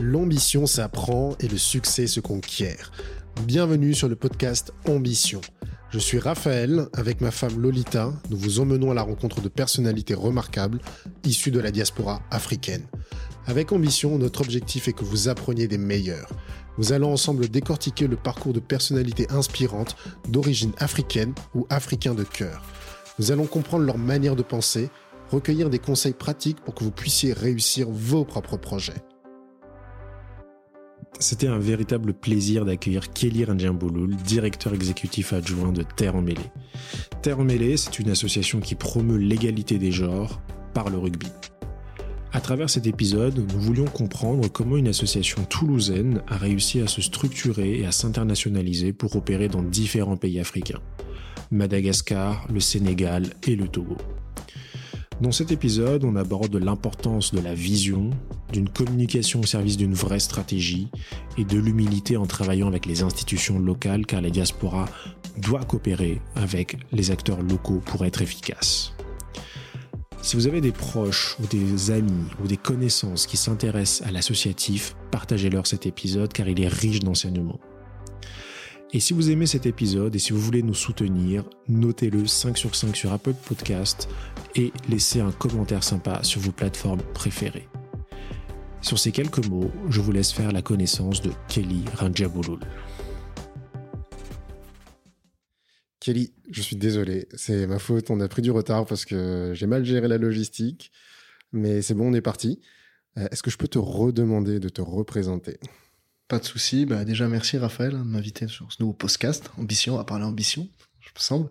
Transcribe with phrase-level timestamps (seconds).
[0.00, 2.90] L'ambition s'apprend et le succès se conquiert.
[3.46, 5.40] Bienvenue sur le podcast Ambition.
[5.90, 10.14] Je suis Raphaël, avec ma femme Lolita, nous vous emmenons à la rencontre de personnalités
[10.14, 10.80] remarquables
[11.24, 12.82] issues de la diaspora africaine.
[13.46, 16.32] Avec Ambition, notre objectif est que vous appreniez des meilleurs.
[16.76, 19.94] Nous allons ensemble décortiquer le parcours de personnalités inspirantes
[20.28, 22.64] d'origine africaine ou africain de cœur.
[23.20, 24.90] Nous allons comprendre leur manière de penser,
[25.30, 29.04] recueillir des conseils pratiques pour que vous puissiez réussir vos propres projets.
[31.20, 36.50] C'était un véritable plaisir d'accueillir Kelly Ranjambouloul, directeur exécutif adjoint de Terre en Mêlée.
[37.22, 40.40] Terre en Mêlée, c'est une association qui promeut l'égalité des genres
[40.74, 41.28] par le rugby.
[42.32, 47.00] À travers cet épisode, nous voulions comprendre comment une association toulousaine a réussi à se
[47.00, 50.80] structurer et à s'internationaliser pour opérer dans différents pays africains.
[51.52, 53.96] Madagascar, le Sénégal et le Togo.
[55.20, 58.10] Dans cet épisode, on aborde l'importance de la vision,
[58.52, 60.88] d'une communication au service d'une vraie stratégie
[61.38, 64.86] et de l'humilité en travaillant avec les institutions locales car la diaspora
[65.38, 68.92] doit coopérer avec les acteurs locaux pour être efficace.
[70.20, 74.96] Si vous avez des proches ou des amis ou des connaissances qui s'intéressent à l'associatif,
[75.12, 77.60] partagez-leur cet épisode car il est riche d'enseignements.
[78.96, 82.76] Et si vous aimez cet épisode et si vous voulez nous soutenir, notez-le 5 sur
[82.76, 84.08] 5 sur Apple Podcast
[84.54, 87.68] et laissez un commentaire sympa sur vos plateformes préférées.
[88.82, 92.60] Sur ces quelques mots, je vous laisse faire la connaissance de Kelly Ranjabulul.
[95.98, 99.66] Kelly, je suis désolé, c'est ma faute, on a pris du retard parce que j'ai
[99.66, 100.92] mal géré la logistique,
[101.50, 102.60] mais c'est bon, on est parti.
[103.18, 105.58] Euh, est-ce que je peux te redemander de te représenter?
[106.28, 106.86] Pas de souci.
[106.86, 109.50] Bah, déjà, merci Raphaël de m'inviter sur ce nouveau podcast.
[109.58, 110.68] Ambition, à parler ambition,
[111.00, 111.50] je me semble.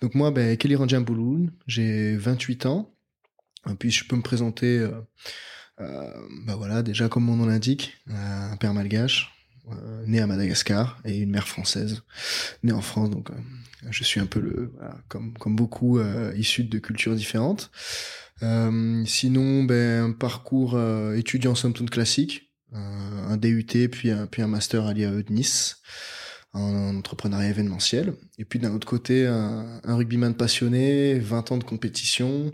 [0.00, 2.94] Donc moi, ben, Kelly Ranjambouloun, j'ai 28 ans.
[3.70, 4.90] Et puis je peux me présenter, euh,
[5.80, 6.10] euh,
[6.46, 9.32] bah voilà, déjà comme mon nom l'indique, euh, un père malgache,
[9.70, 12.02] euh, né à Madagascar et une mère française,
[12.62, 13.10] née en France.
[13.10, 13.34] Donc euh,
[13.90, 14.72] je suis un peu le,
[15.08, 16.00] comme beaucoup
[16.36, 17.70] issus de cultures différentes.
[18.40, 20.78] sinon, ben un parcours
[21.14, 25.76] étudiant somme toute classique un DUT puis un, puis un master à l'IAE de Nice
[26.52, 28.14] en entrepreneuriat événementiel.
[28.38, 32.52] Et puis d'un autre côté, un, rugbyman passionné, 20 ans de compétition,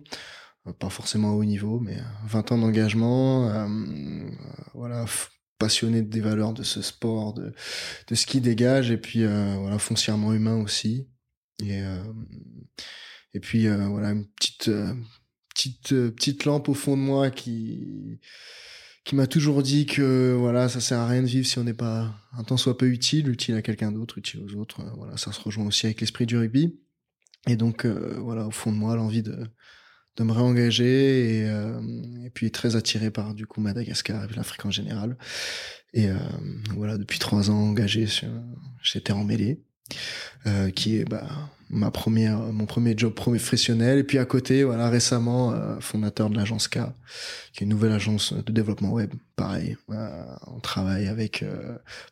[0.66, 4.30] euh, pas forcément à haut niveau, mais 20 ans d'engagement, euh, euh
[4.74, 5.04] voilà,
[5.58, 7.52] passionné des valeurs de ce sport, de,
[8.08, 11.08] de ce qui dégage, et puis euh, voilà, foncièrement humain aussi.
[11.62, 12.02] Et, euh,
[13.34, 14.70] et puis voilà, une petite,
[15.50, 18.18] petite, petite lampe au fond de moi qui
[19.10, 21.74] qui m'a toujours dit que voilà, ça sert à rien de vivre si on n'est
[21.74, 24.82] pas un temps soit peu utile, utile à quelqu'un d'autre, utile aux autres.
[24.82, 26.78] Euh, voilà, ça se rejoint aussi avec l'esprit du rugby.
[27.48, 29.48] Et donc euh, voilà, au fond de moi, l'envie de
[30.16, 31.80] de me réengager et, euh,
[32.24, 35.18] et puis très attiré par du coup Madagascar et l'Afrique en général.
[35.92, 36.06] Et
[36.76, 38.06] voilà, depuis trois ans engagé
[39.10, 39.60] en Mêlée.
[40.46, 41.26] Euh, qui est bah,
[41.68, 43.98] ma première, mon premier job professionnel.
[43.98, 46.78] Et puis à côté, voilà, récemment, euh, fondateur de l'agence K,
[47.52, 49.12] qui est une nouvelle agence de développement web.
[49.36, 51.44] Pareil, euh, on travaille avec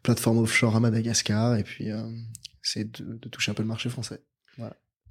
[0.03, 1.88] plateforme offshore à Madagascar, et puis
[2.62, 4.21] c'est de, toucher un peu le marché français.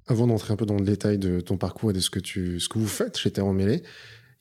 [0.06, 2.60] Avant d'entrer un peu dans le détail de ton parcours et de ce que tu,
[2.60, 3.82] ce que vous faites chez Terre Mêlée,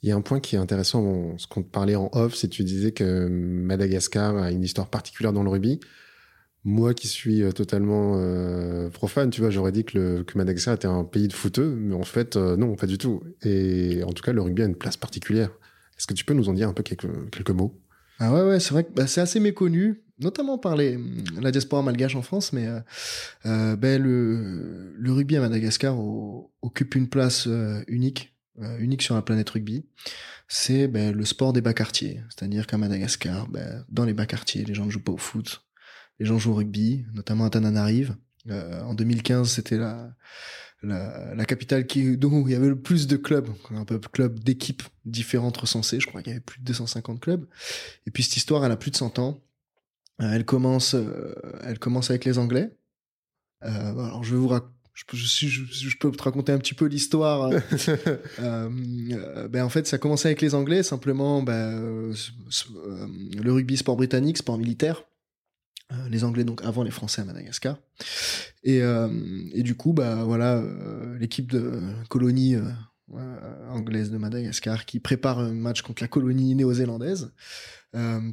[0.03, 2.47] il y a un point qui est intéressant, ce qu'on te parlait en off, c'est
[2.47, 5.79] que tu disais que Madagascar a une histoire particulière dans le rugby
[6.67, 11.05] moi qui suis euh, totalement euh, profane, tu vois, j'aurais dit que, Madagascar était un
[11.05, 13.23] pays de footeux, mais en fait, euh, non, pas du tout.
[13.41, 15.49] Et en tout cas, le rugby a une place particulière.
[15.97, 17.81] Est-ce que tu peux nous en dire un peu quelques, quelques mots?
[18.19, 20.99] Ah ouais, ouais, c'est vrai que bah, c'est assez méconnu, notamment par les,
[21.39, 22.67] la diaspora malgache en France, mais
[23.45, 25.95] ben, le, le rugby à Madagascar
[26.61, 27.47] occupe une place
[27.87, 28.35] unique,
[28.79, 29.85] unique sur la planète rugby.
[30.49, 34.65] C'est ben, le sport des bas quartiers, c'est-à-dire qu'à Madagascar, ben, dans les bas quartiers,
[34.65, 35.66] les gens ne jouent pas au foot,
[36.19, 38.15] les gens jouent au rugby, notamment à Tananarive.
[38.49, 40.13] Euh, en 2015, c'était la,
[40.81, 44.39] la, la, capitale qui, dont il y avait le plus de clubs, un peu clubs
[44.39, 45.99] d'équipes différentes recensées.
[45.99, 47.45] Je crois qu'il y avait plus de 250 clubs.
[48.05, 49.41] Et puis cette histoire, elle a plus de 100 ans.
[50.21, 52.71] Euh, elle commence, euh, elle commence avec les Anglais.
[53.61, 54.73] Alors je vais vous raconter.
[54.93, 57.51] Je, je, je, je, peux te raconter un petit peu l'histoire.
[58.39, 63.95] euh, ben en fait, ça a commencé avec les Anglais, simplement ben, le rugby sport
[63.95, 65.03] britannique, sport militaire.
[65.93, 67.77] Euh, les Anglais donc avant les Français à Madagascar.
[68.63, 69.07] Et, euh,
[69.53, 71.79] et du coup, bah voilà, euh, l'équipe de
[72.09, 72.55] colonie
[73.69, 77.31] anglaise de Madagascar qui prépare un match contre la colonie néo-zélandaise.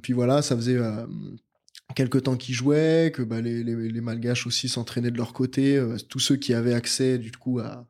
[0.03, 0.81] puis voilà, ça faisait
[1.95, 5.81] quelques temps qu'ils jouaient, que bah, les, les, les Malgaches aussi s'entraînaient de leur côté,
[6.09, 7.87] tous ceux qui avaient accès du coup à,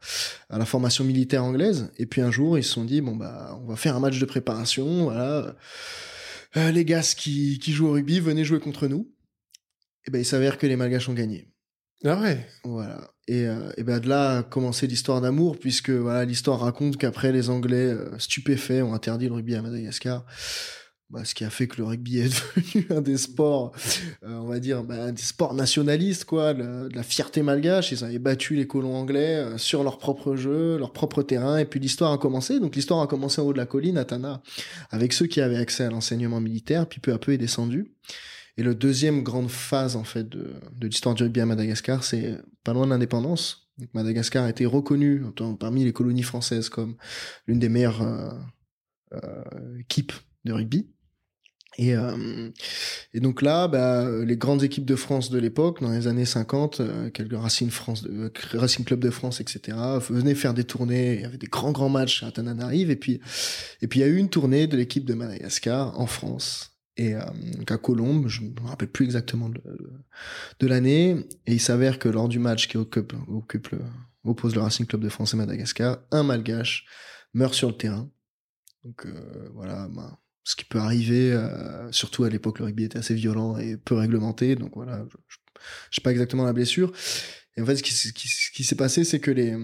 [0.50, 1.90] à la formation militaire anglaise.
[1.96, 4.19] Et puis un jour, ils se sont dit bon bah on va faire un match
[4.19, 5.56] de préparation, voilà
[6.56, 9.11] euh, les gars qui, qui jouent au rugby, venez jouer contre nous.
[10.06, 11.48] Et ben il s'avère que les Malgaches ont gagné.
[12.04, 12.46] Ah ouais.
[12.64, 13.10] Voilà.
[13.26, 17.32] Et, euh, et ben de là a commencé l'histoire d'amour, puisque voilà l'histoire raconte qu'après
[17.32, 20.26] les Anglais euh, stupéfaits ont interdit le rugby à Madagascar.
[21.10, 23.72] Bah, ce qui a fait que le rugby est devenu un des sports,
[24.24, 27.92] euh, on va dire, bah, des sports nationalistes, quoi, de la, fierté malgache.
[27.92, 31.66] Ils avaient battu les colons anglais euh, sur leur propre jeu, leur propre terrain, et
[31.66, 32.58] puis l'histoire a commencé.
[32.58, 34.42] Donc l'histoire a commencé en haut de la colline, à Tana,
[34.90, 37.92] avec ceux qui avaient accès à l'enseignement militaire, puis peu à peu est descendu.
[38.56, 42.38] Et le deuxième grande phase, en fait, de, de l'histoire du rugby à Madagascar, c'est
[42.62, 43.70] pas loin de l'indépendance.
[43.92, 45.22] Madagascar a été reconnu
[45.58, 46.96] parmi les colonies françaises comme
[47.46, 48.30] l'une des meilleures euh,
[49.12, 50.12] euh, équipes
[50.44, 50.88] de rugby.
[51.76, 52.50] Et, euh,
[53.12, 56.80] et donc là, bah, les grandes équipes de France de l'époque, dans les années 50,
[56.80, 59.76] euh, quelques Racing France, de, Racing Club de France, etc.,
[60.08, 61.14] venaient faire des tournées.
[61.14, 62.90] Il y avait des grands grands matchs à Tananarive.
[62.90, 63.20] Et puis,
[63.82, 67.14] et puis il y a eu une tournée de l'équipe de Madagascar en France et
[67.14, 67.23] euh,
[67.69, 68.29] à Colombe.
[68.29, 71.26] Je me rappelle plus exactement de, l'année.
[71.46, 73.14] Et il s'avère que lors du match qui occupe,
[74.25, 76.87] oppose le Racing Club de France et Madagascar, un Malgache
[77.35, 78.11] meurt sur le terrain.
[78.85, 79.88] Donc euh, voilà.
[79.88, 83.79] Bah, ce qui peut arriver, euh, surtout à l'époque, le rugby était assez violent et
[83.79, 86.93] peu réglementé, donc voilà, je, je, sais pas exactement la blessure.
[87.56, 89.56] Et en fait, ce qui, s'est passé, c'est que les,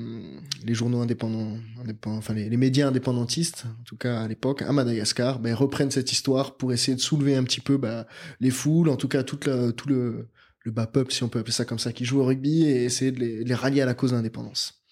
[0.75, 1.59] journaux indépendants,
[2.07, 6.57] enfin les, médias indépendantistes, en tout cas à l'époque, à Madagascar, ben, reprennent cette histoire
[6.57, 8.07] pour essayer de soulever un petit peu ben,
[8.39, 10.29] les foules, en tout cas toute la, tout le,
[10.61, 12.85] le bas peuple, si on peut appeler ça comme ça, qui joue au rugby et
[12.85, 14.85] essayer de les, de les rallier à la cause de l'indépendance.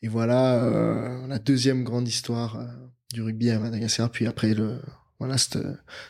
[0.00, 2.66] Et voilà euh, la deuxième grande histoire euh,
[3.12, 4.10] du rugby à Madagascar.
[4.10, 4.80] Puis après, le,
[5.18, 5.60] voilà, ça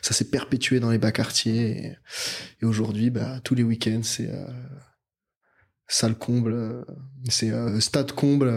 [0.01, 1.85] s'est perpétué dans les bas quartiers.
[1.85, 1.97] Et,
[2.61, 4.47] et aujourd'hui, bah, tous les week-ends, c'est euh,
[5.87, 6.83] salle comble, euh,
[7.29, 8.47] c'est euh, stade comble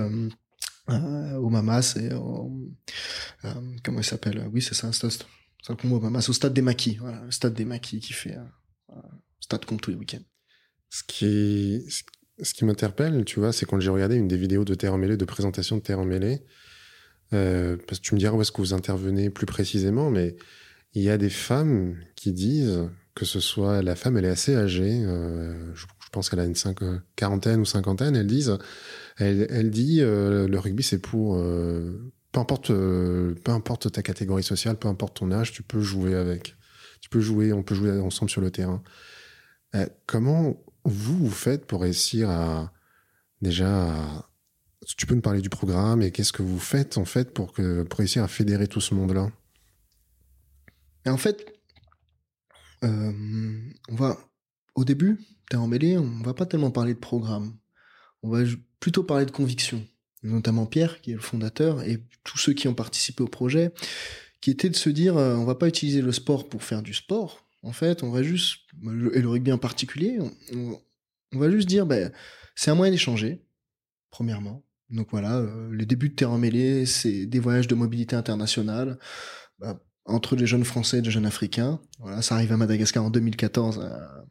[0.89, 2.11] euh, au Mamas et
[3.83, 6.99] comment il s'appelle Oui, c'est ça, stade, stade comble au Mamas, au stade des Maquis.
[7.03, 8.37] Le stade des Maquis qui fait
[9.41, 10.25] stade comble tous les week-ends.
[10.89, 11.85] Ce qui,
[12.41, 14.99] ce qui m'interpelle, tu vois, c'est quand j'ai regardé une des vidéos de Terre en
[14.99, 16.45] mêlée, de présentation de Terre en mêlée,
[17.31, 20.37] parce que tu me diras où est-ce que vous intervenez plus précisément, mais
[20.95, 24.55] il y a des femmes qui disent que ce soit la femme, elle est assez
[24.55, 25.05] âgée,
[26.07, 26.79] je, pense qu'elle a une cinq,
[27.17, 28.57] quarantaine ou cinquantaine, elles disent,
[29.19, 34.43] elle, elle dit euh, le rugby c'est pour euh, peu importe peu importe ta catégorie
[34.43, 36.57] sociale, peu importe ton âge, tu peux jouer avec,
[37.01, 38.83] tu peux jouer, on peut jouer ensemble sur le terrain.
[40.07, 42.73] comment vous vous faites pour réussir à
[43.43, 44.25] déjà
[44.97, 47.83] tu peux nous parler du programme et qu'est-ce que vous faites en fait pour, que,
[47.83, 49.31] pour réussir à fédérer tout ce monde-là?
[51.07, 51.45] En fait,
[52.85, 54.19] euh, on va
[54.75, 57.57] au début, t'es emmêlé, on va pas tellement parler de programme.
[58.23, 58.41] On va
[58.81, 59.87] plutôt parler de conviction.
[60.23, 63.73] Notamment Pierre, qui est le fondateur, et tous ceux qui ont participé au projet,
[64.41, 66.95] qui était de se dire, euh, on va pas utiliser le sport pour faire du
[66.95, 67.47] sport.
[67.63, 68.61] En fait, on va juste,
[69.13, 70.19] et le rugby en particulier,
[70.53, 72.13] on, va juste dire, ben,
[72.55, 73.43] c'est un moyen d'échanger,
[74.11, 74.65] premièrement.
[74.91, 78.99] Donc voilà, euh, les débuts de terrain mêlé, c'est des voyages de mobilité internationale
[79.59, 81.81] bah, entre des jeunes Français et des jeunes Africains.
[81.99, 84.23] Voilà, ça arrive à Madagascar en 2014 euh, euh,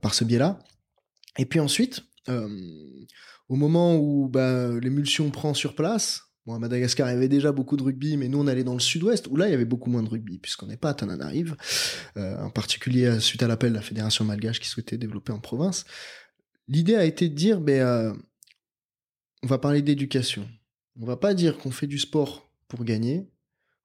[0.00, 0.58] par ce biais-là.
[1.38, 2.48] Et puis ensuite, euh,
[3.48, 7.50] au moment où bah, l'émulsion prend sur place, Bon, à Madagascar, il y avait déjà
[7.50, 9.64] beaucoup de rugby, mais nous, on allait dans le sud-ouest, où là, il y avait
[9.64, 11.56] beaucoup moins de rugby, puisqu'on n'est pas à Tananarive,
[12.16, 15.86] euh, en particulier suite à l'appel de la Fédération malgache qui souhaitait développer en province.
[16.68, 18.14] L'idée a été de dire, ben, euh,
[19.42, 20.48] on va parler d'éducation.
[21.00, 23.28] On va pas dire qu'on fait du sport pour gagner,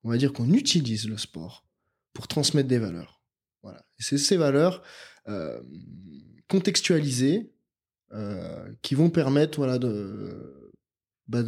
[0.03, 1.65] on va dire qu'on utilise le sport
[2.13, 3.23] pour transmettre des valeurs.
[3.63, 3.79] Voilà.
[3.99, 4.83] Et c'est ces valeurs
[5.27, 5.61] euh,
[6.47, 7.51] contextualisées
[8.13, 10.73] euh, qui vont permettre voilà, de,
[11.29, 11.43] bah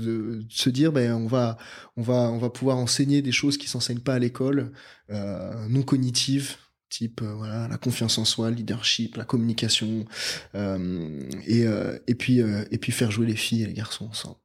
[0.50, 1.58] se dire ben on va
[1.98, 4.72] on va on va pouvoir enseigner des choses qui s'enseignent pas à l'école
[5.10, 6.56] euh, non cognitives
[6.88, 10.06] type euh, voilà la confiance en soi le leadership la communication
[10.54, 11.66] et
[12.08, 14.38] et puis et puis faire jouer les filles et les garçons ensemble.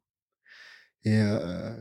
[1.04, 1.20] Et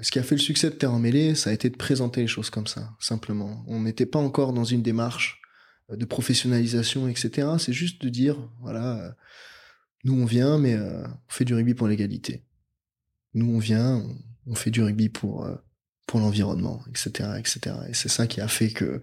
[0.03, 2.21] ce qui a fait le succès de Terre en mêlée ça a été de présenter
[2.21, 3.65] les choses comme ça simplement.
[3.67, 5.41] On n'était pas encore dans une démarche
[5.89, 9.15] de professionnalisation etc c'est juste de dire voilà
[10.03, 12.43] nous on vient mais on fait du rugby pour l'égalité
[13.33, 14.03] nous on vient,
[14.47, 15.55] on, fait du rugby pour euh,
[16.07, 17.75] pour l'environnement, etc., etc.
[17.89, 19.01] Et c'est ça qui a fait que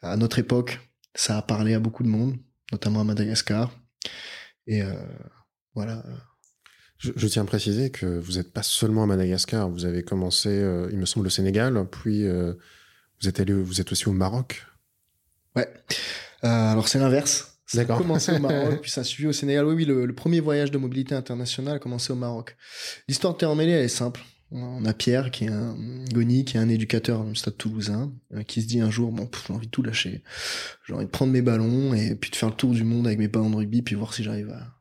[0.00, 0.80] à notre époque,
[1.14, 2.36] ça a parlé à beaucoup de monde,
[2.72, 3.76] notamment à Madagascar.
[4.66, 4.94] Et euh,
[5.74, 6.04] voilà.
[6.98, 9.68] Je, je, tiens à préciser que vous n'êtes pas seulement à Madagascar.
[9.68, 12.54] Vous avez commencé, euh, il me semble, au Sénégal, puis euh,
[13.20, 14.64] vous êtes allé, vous êtes aussi au Maroc.
[15.56, 15.68] Ouais.
[16.44, 17.52] Euh, alors c'est l'inverse.
[17.66, 19.66] Ça a commencé au Maroc, puis ça a suivi au Sénégal.
[19.66, 22.56] Oui, oui, le, le, premier voyage de mobilité internationale a commencé au Maroc.
[23.08, 24.22] L'histoire de Terre mêlée, elle est simple.
[24.52, 25.76] On a Pierre qui est un
[26.12, 29.28] Goni, qui est un éducateur le stade toulousain, euh, qui se dit un jour bon,
[29.48, 30.22] j'ai envie de tout lâcher,
[30.86, 33.18] j'ai envie de prendre mes ballons et puis de faire le tour du monde avec
[33.18, 34.76] mes ballons de rugby, puis voir si j'arrive à,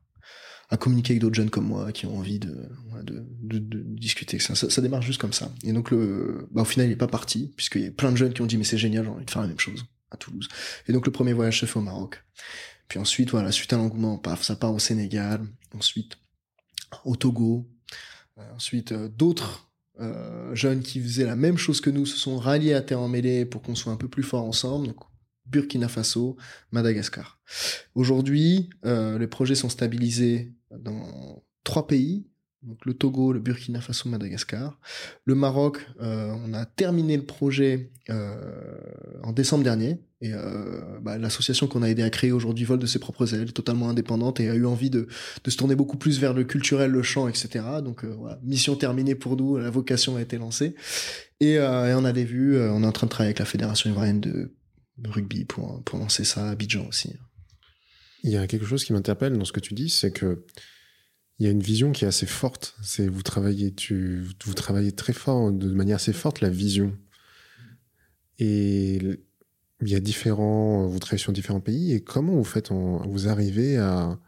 [0.69, 2.69] à communiquer avec d'autres jeunes comme moi qui ont envie de,
[3.01, 4.37] de, de, de discuter.
[4.37, 5.51] Ça, ça, ça, démarre juste comme ça.
[5.63, 8.17] Et donc le, bah, au final, il est pas parti puisqu'il y a plein de
[8.17, 10.17] jeunes qui ont dit mais c'est génial, j'ai envie de faire la même chose à
[10.17, 10.47] Toulouse.
[10.87, 12.23] Et donc le premier voyage se fait au Maroc.
[12.87, 16.17] Puis ensuite, voilà, suite à l'engouement, paf, ça part au Sénégal, ensuite
[17.03, 17.67] au Togo,
[18.37, 22.37] euh, ensuite euh, d'autres euh, jeunes qui faisaient la même chose que nous se sont
[22.37, 24.87] ralliés à Terre en Mêlée pour qu'on soit un peu plus fort ensemble.
[24.87, 24.97] Donc,
[25.45, 26.37] Burkina Faso,
[26.71, 27.39] Madagascar.
[27.93, 32.25] Aujourd'hui, les projets sont stabilisés dans trois pays,
[32.65, 34.79] donc le Togo, le Burkina Faso, Madagascar.
[35.23, 38.35] Le Maroc, euh, on a terminé le projet euh,
[39.23, 39.99] en décembre dernier.
[40.21, 43.53] Et euh, bah, l'association qu'on a aidé à créer aujourd'hui vole de ses propres ailes,
[43.53, 45.07] totalement indépendante, et a eu envie de,
[45.47, 47.65] se tourner beaucoup plus vers le culturel, le chant, etc.
[47.83, 48.03] Donc
[48.41, 50.75] mission terminée pour nous, la vocation a été lancée.
[51.39, 54.21] Et, on a des vues, on est en train de travailler avec la Fédération ivoirienne
[54.21, 54.55] de,
[54.97, 57.13] de rugby pour, pour lancer ça à Abidjan aussi.
[58.23, 60.43] Il y a quelque chose qui m'interpelle dans ce que tu dis, c'est que
[61.39, 62.75] il y a une vision qui est assez forte.
[62.81, 66.97] C'est vous travaillez, tu, vous travaillez très fort, de manière assez forte, la vision.
[68.39, 68.95] Et
[69.81, 71.93] il y a différents, vous travaillez sur différents pays.
[71.93, 74.19] Et comment vous faites, en, vous arrivez à,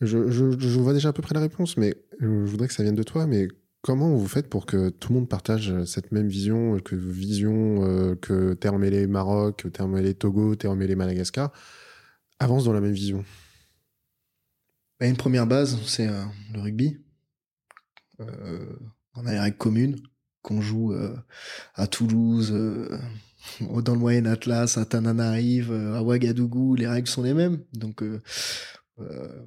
[0.00, 2.82] je, je, je, vois déjà à peu près la réponse, mais je voudrais que ça
[2.82, 3.26] vienne de toi.
[3.26, 3.48] Mais
[3.82, 8.14] comment vous faites pour que tout le monde partage cette même vision, que vision euh,
[8.16, 11.52] que Terre mêlée Maroc, Terre mêlée Togo, Terre mêlée Madagascar
[12.38, 13.24] avance dans la même vision?
[15.00, 16.98] Bah, une première base, c'est euh, le rugby.
[18.20, 18.66] Euh,
[19.14, 19.96] on a les règles communes
[20.42, 21.16] qu'on joue euh,
[21.74, 22.98] à Toulouse, euh,
[23.60, 27.64] dans le Moyen Atlas, à Tananarive, à Ouagadougou, les règles sont les mêmes.
[27.72, 28.04] Donc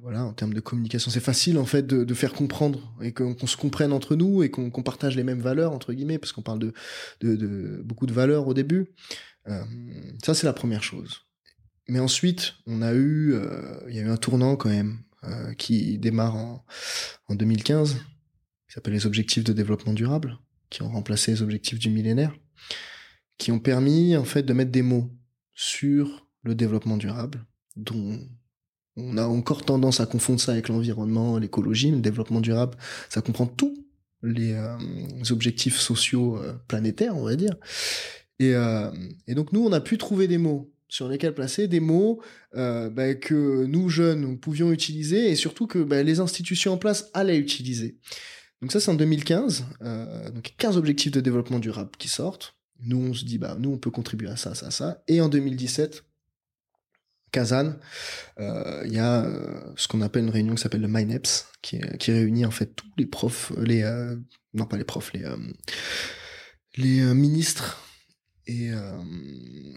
[0.02, 3.46] voilà, en termes de communication, c'est facile en fait de, faire comprendre et qu'on qu
[3.46, 6.42] se comprenne entre nous et qu'on qu partage les mêmes valeurs entre guillemets, parce qu'on
[6.42, 6.58] parle
[7.20, 8.88] de, beaucoup de valeurs au début.
[10.24, 11.20] ça c'est la première chose.
[11.86, 13.36] Mais ensuite, on a eu,
[13.88, 16.64] il y a eu un tournant quand même euh, qui démarre en,
[17.28, 20.38] en 2015, qui s'appelle les objectifs de développement durable,
[20.70, 22.34] qui ont remplacé les objectifs du millénaire,
[23.38, 25.10] qui ont permis en fait de mettre des mots
[25.54, 27.44] sur le développement durable,
[27.76, 28.18] dont
[28.96, 31.90] on a encore tendance à confondre ça avec l'environnement, l'écologie.
[31.90, 32.76] Le développement durable,
[33.08, 33.74] ça comprend tous
[34.22, 34.76] les, euh,
[35.30, 37.56] objectifs sociaux euh, planétaires, on va dire.
[38.40, 38.54] Et
[39.28, 42.22] donc nous, on a pu trouver des mots sur lesquels placer des mots
[42.54, 46.76] euh, bah, que nous jeunes nous pouvions utiliser et surtout que bah, les institutions en
[46.78, 47.98] place allaient utiliser.
[48.62, 52.54] Donc ça c'est en 2015, euh, donc 15 objectifs de développement durable qui sortent.
[52.78, 55.02] Nous on se dit bah nous on peut contribuer à ça, ça, ça.
[55.08, 56.04] Et en 2017,
[57.32, 57.74] Kazan,
[58.38, 59.28] euh, il y a
[59.74, 62.86] ce qu'on appelle une réunion qui s'appelle le MINEPS, qui, qui réunit en fait tous
[62.96, 63.82] les profs, les
[64.52, 65.12] non pas les profs,
[66.76, 67.80] les ministres
[68.46, 68.92] et, euh,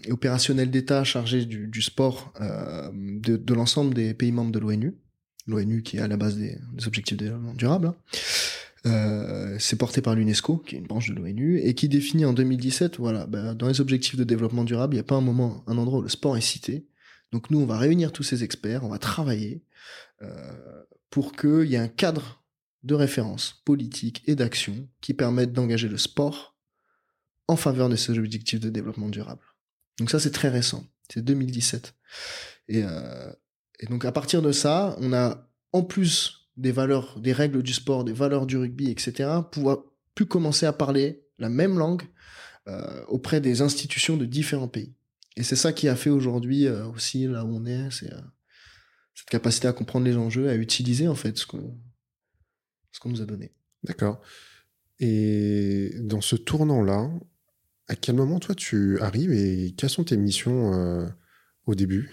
[0.04, 4.96] et opérationnel d'État chargé du, sport euh, de, l'ensemble des pays membres de l'ONU,
[5.46, 7.88] l'ONU qui est à la base des, objectifs de développement durable.
[7.88, 7.96] Hein.
[8.86, 12.32] Euh, c'est porté par l'UNESCO, qui est une branche de l'ONU, et qui définit en
[12.32, 15.64] 2017, voilà, bah, dans les objectifs de développement durable, il n'y a pas un moment,
[15.66, 16.86] un endroit où le sport est cité.
[17.32, 19.62] Donc nous, on va réunir tous ces experts, on va travailler
[21.10, 22.42] pour qu'il y ait un cadre
[22.82, 26.57] de référence politique et d'action qui permettent d'engager le sport
[27.48, 29.42] en faveur de ces objectifs de développement durable.
[29.98, 30.86] Donc ça, c'est très récent.
[31.12, 31.94] C'est 2017.
[32.68, 33.32] Et, euh,
[33.80, 37.72] et donc à partir de ça, on a en plus des valeurs, des règles du
[37.72, 39.78] sport, des valeurs du rugby, etc., pouvoir
[40.14, 42.02] pu commencer à parler la même langue
[42.66, 44.92] euh, auprès des institutions de différents pays.
[45.36, 48.20] Et c'est ça qui a fait aujourd'hui euh, aussi là où on est, c'est euh,
[49.14, 51.78] cette capacité à comprendre les enjeux, à utiliser en fait ce qu'on
[52.90, 53.52] ce qu'on nous a donné.
[53.84, 54.20] D'accord.
[54.98, 57.08] Et dans ce tournant-là,
[57.88, 61.06] à quel moment, toi, tu arrives et quelles sont tes missions euh,
[61.66, 62.10] au début?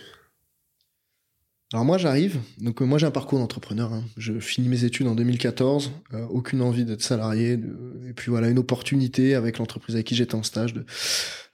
[1.73, 4.03] Alors moi j'arrive, donc euh, moi j'ai un parcours d'entrepreneur, hein.
[4.17, 7.59] je finis mes études en 2014, euh, aucune envie d'être salarié,
[8.07, 10.85] et puis voilà une opportunité avec l'entreprise avec qui j'étais en stage de,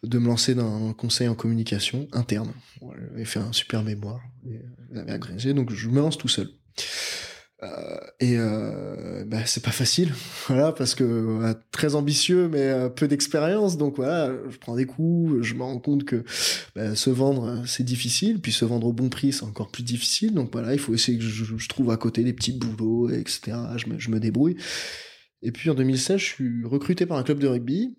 [0.03, 2.51] de me lancer dans un conseil en communication interne.
[2.81, 4.19] J'avais fait un super mémoire,
[4.91, 6.49] j'avais agrégé, donc je me lance tout seul.
[7.63, 10.11] Euh, et euh, bah, c'est pas facile,
[10.47, 14.87] voilà, parce que euh, très ambitieux mais euh, peu d'expérience, donc voilà, je prends des
[14.87, 16.23] coups, je me rends compte que
[16.75, 20.33] bah, se vendre c'est difficile, puis se vendre au bon prix c'est encore plus difficile,
[20.33, 23.55] donc voilà, il faut essayer que je, trouve à côté des petits boulots, etc.
[23.77, 24.57] Je me, je me débrouille.
[25.43, 27.95] Et puis en 2016, je suis recruté par un club de rugby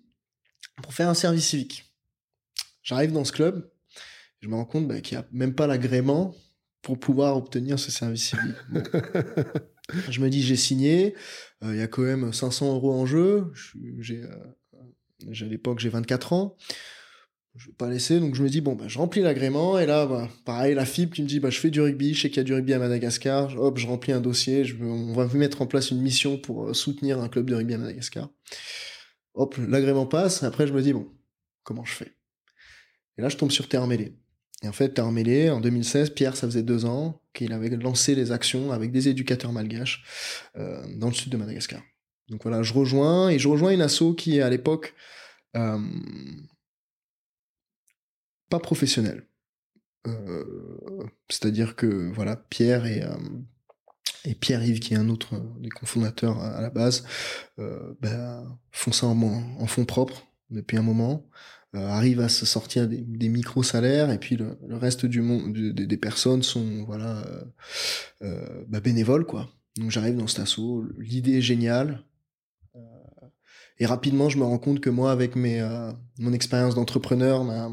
[0.81, 1.85] pour faire un service civique.
[2.83, 3.71] J'arrive dans ce club,
[4.41, 6.35] je me rends compte bah, qu'il n'y a même pas l'agrément
[6.83, 8.55] pour pouvoir obtenir ce service civique.
[8.69, 8.83] Bon.
[10.09, 11.15] je me dis, j'ai signé,
[11.63, 13.51] il y a quand même 500 euros en jeu.
[13.99, 16.57] J'ai, à l'époque, j'ai 24 ans.
[17.55, 19.77] Je vais pas laisser donc je me dis bon bah je remplis l'agrément.
[19.77, 22.15] Et là bah, pareil la fibre qui me dit bah je fais du rugby.
[22.15, 23.55] Je sais qu'il y a du rugby à Madagascar.
[23.59, 24.65] Hop je remplis un dossier.
[24.65, 27.75] Je, on va mettre en place une mission pour euh, soutenir un club de rugby
[27.75, 28.29] à Madagascar.
[29.35, 30.41] Hop l'agrément passe.
[30.41, 31.07] Après je me dis bon
[31.63, 32.15] comment je fais?
[33.19, 34.17] Et là je tombe sur Terre Mêlée
[34.63, 38.15] et en fait Terre Mêlée en 2016 Pierre ça faisait deux ans qu'il avait lancé
[38.15, 40.03] les actions avec des éducateurs malgaches
[40.57, 41.81] euh, dans le sud de Madagascar.
[42.29, 44.95] Donc voilà je rejoins et je rejoins une asso qui est à l'époque
[45.55, 45.79] euh,
[48.49, 49.27] pas professionnel.
[50.07, 53.03] Euh, c'est-à-dire que voilà, Pierre et,
[54.25, 57.05] et Pierre-Yves, qui est un autre des cofondateurs à, la base,
[57.57, 61.25] ben, font ça en, en fonds propres depuis un moment,
[61.73, 66.83] arrivent à se sortir des, micro-salaires, et puis le, reste du monde, des personnes sont
[66.85, 67.23] voilà
[68.21, 69.49] ben, bénévoles, quoi.
[69.77, 72.03] Donc j'arrive dans cet assaut, l'idée est géniale,
[73.79, 75.67] et rapidement je me rends compte que moi, avec mes,
[76.19, 77.71] mon expérience d'entrepreneur, ma,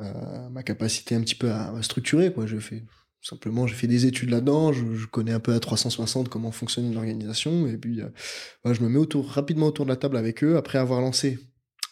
[0.00, 2.82] euh, ma capacité un petit peu à, structurer quoi je fais
[3.22, 6.96] simplement j'ai fait des études là-dedans je, connais un peu à 360 comment fonctionne une
[6.96, 8.08] organisation et puis euh,
[8.74, 11.38] je me mets autour rapidement autour de la table avec eux après avoir lancé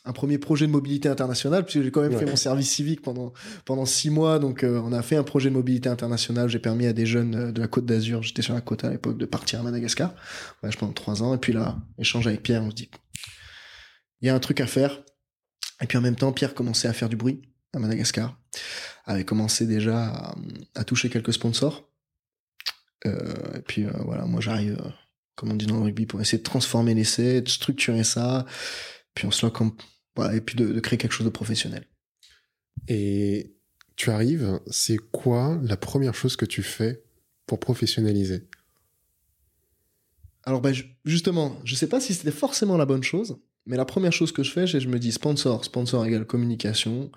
[0.05, 3.33] un premier projet de mobilité internationale puisque j'ai quand même fait mon service civique pendant
[3.65, 4.39] pendant six mois.
[4.39, 6.49] Donc euh, on a fait un projet de mobilité internationale.
[6.49, 9.19] J'ai permis à des jeunes de la Côte d'Azur j'étais sur la côte à l'époque
[9.19, 10.15] de partir à Madagascar
[10.63, 11.35] ouais, pendant trois ans.
[11.35, 12.91] Et puis là échange avec Pierre on se dit
[14.21, 15.03] il y a un truc à faire.
[15.81, 17.43] Et puis en même temps Pierre commençait à faire du bruit
[17.75, 18.39] à Madagascar,
[19.07, 20.35] avait commencé déjà
[20.75, 21.89] à, toucher quelques sponsors.
[23.07, 24.91] Euh, et puis euh, voilà, moi j'arrive, euh,
[25.35, 28.47] comme on dit dans le rugby, pour essayer de transformer l'essai, de structurer ça,
[29.15, 29.47] puis on se
[30.17, 31.87] voilà, et puis de, créer quelque chose de professionnel.
[32.89, 33.55] Et
[33.97, 37.03] tu arrives, c'est quoi la première chose que tu fais
[37.47, 38.49] pour professionnaliser?
[40.45, 44.13] Alors ben, justement, je sais pas si c'était forcément la bonne chose, mais la première
[44.13, 47.13] chose que je fais, c'est je me dis sponsor, sponsor égale communication.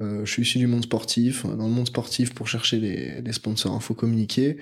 [0.00, 1.44] Euh, je suis issu du monde sportif.
[1.44, 4.56] Dans le monde sportif, pour chercher des, sponsors, il faut communiquer.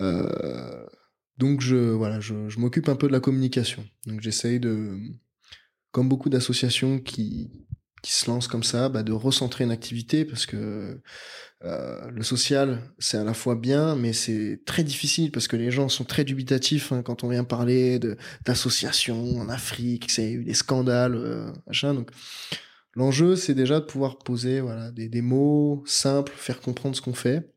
[0.00, 0.86] Euh,
[1.36, 3.84] donc je voilà, je, je m'occupe un peu de la communication.
[4.06, 4.98] Donc j'essaye de,
[5.92, 7.50] comme beaucoup d'associations qui
[8.02, 11.00] qui se lancent comme ça, bah, de recentrer une activité parce que
[11.64, 15.70] euh, le social, c'est à la fois bien, mais c'est très difficile parce que les
[15.70, 18.00] gens sont très dubitatifs hein, quand on vient parler
[18.46, 21.94] d'associations en Afrique, c'est eu des scandales, euh, machin.
[21.94, 22.10] Donc
[22.94, 27.14] l'enjeu, c'est déjà de pouvoir poser voilà des, des mots simples, faire comprendre ce qu'on
[27.14, 27.52] fait.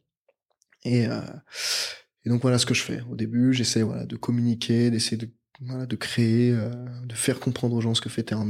[0.84, 1.22] Et, euh,
[2.26, 3.02] et donc voilà ce que je fais.
[3.10, 5.30] Au début, j'essaie voilà de communiquer, d'essayer de
[5.88, 6.70] de créer, euh,
[7.06, 8.44] de faire comprendre aux gens ce que fait Terre.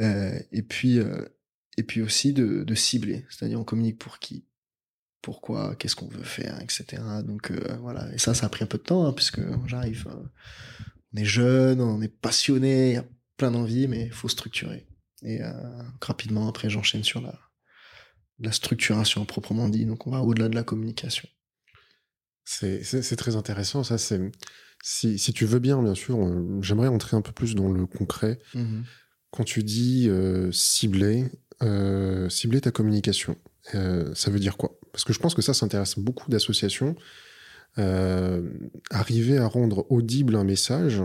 [0.00, 1.24] Euh, et puis euh,
[1.76, 4.46] et puis aussi de, cibler, c'est-à-dire on communique pour qui,
[5.22, 7.02] pourquoi, qu'est-ce qu'on veut faire, etc.
[7.24, 7.50] Donc
[7.80, 10.06] voilà, et ça, ça a pris un peu de temps, hein, puisque j'arrive,
[11.12, 13.04] on est jeune, on est passionné, il y a
[13.36, 14.86] plein d'envie, mais il faut structurer.
[15.22, 15.40] Et
[16.00, 17.36] rapidement, après, j'enchaîne sur la,
[18.38, 21.28] la structuration proprement dit, donc on va au-delà de la communication.
[22.44, 23.98] C'est très intéressant, ça.
[23.98, 24.20] C'est
[24.86, 26.18] si, si, tu veux bien, bien sûr,
[26.60, 28.38] j'aimerais entrer un peu plus dans le concret.
[28.54, 28.82] Mmh
[29.34, 31.24] quand tu dis euh, cibler,
[31.60, 33.36] euh, cibler ta communication,
[33.74, 34.78] euh, ça veut dire quoi?
[34.92, 36.94] Parce que je pense que ça, ça intéresse beaucoup d'associations.
[38.90, 41.02] arriver à rendre audible un message,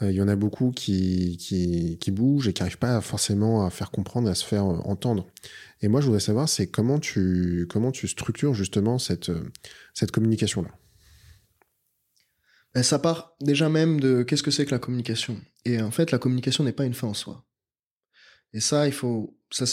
[0.00, 1.36] il y en a beaucoup qui,
[2.00, 5.28] qui, bougent et qui n'arrivent pas forcément à faire comprendre, à se faire entendre.
[5.82, 9.30] Et moi, je voudrais savoir, c'est comment tu, comment tu structures justement cette,
[9.94, 10.70] cette communication-là?
[12.74, 15.40] Ben, ça part déjà même de qu'est-ce que c'est que la communication.
[15.64, 17.44] Et en fait, la communication n'est pas une fin en soi.
[18.52, 19.64] Et ça, il faut, ça,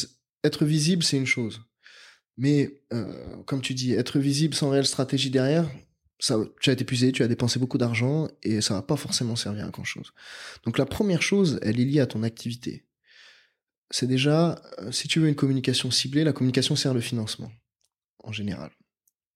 [0.44, 1.62] être visible, c'est une chose.
[2.38, 5.70] Mais euh, comme tu dis, être visible sans réelle stratégie derrière,
[6.20, 9.36] ça, tu as été épuisé, tu as dépensé beaucoup d'argent et ça va pas forcément
[9.36, 10.14] servir à grand chose.
[10.64, 12.86] Donc la première chose, elle est liée à ton activité.
[13.92, 17.52] C'est déjà, euh, si tu veux une communication ciblée, la communication sert le financement
[18.24, 18.72] en général.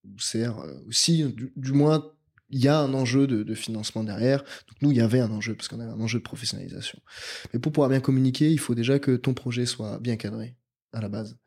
[0.04, 2.12] Ou sert euh, du moins,
[2.52, 4.40] il y a un enjeu de, financement derrière.
[4.44, 7.00] Donc nous, il y avait un enjeu parce qu'on avait un enjeu de professionnalisation.
[7.54, 10.56] Mais pour pouvoir bien communiquer, il faut déjà que ton projet soit bien cadré
[10.94, 11.38] à la base.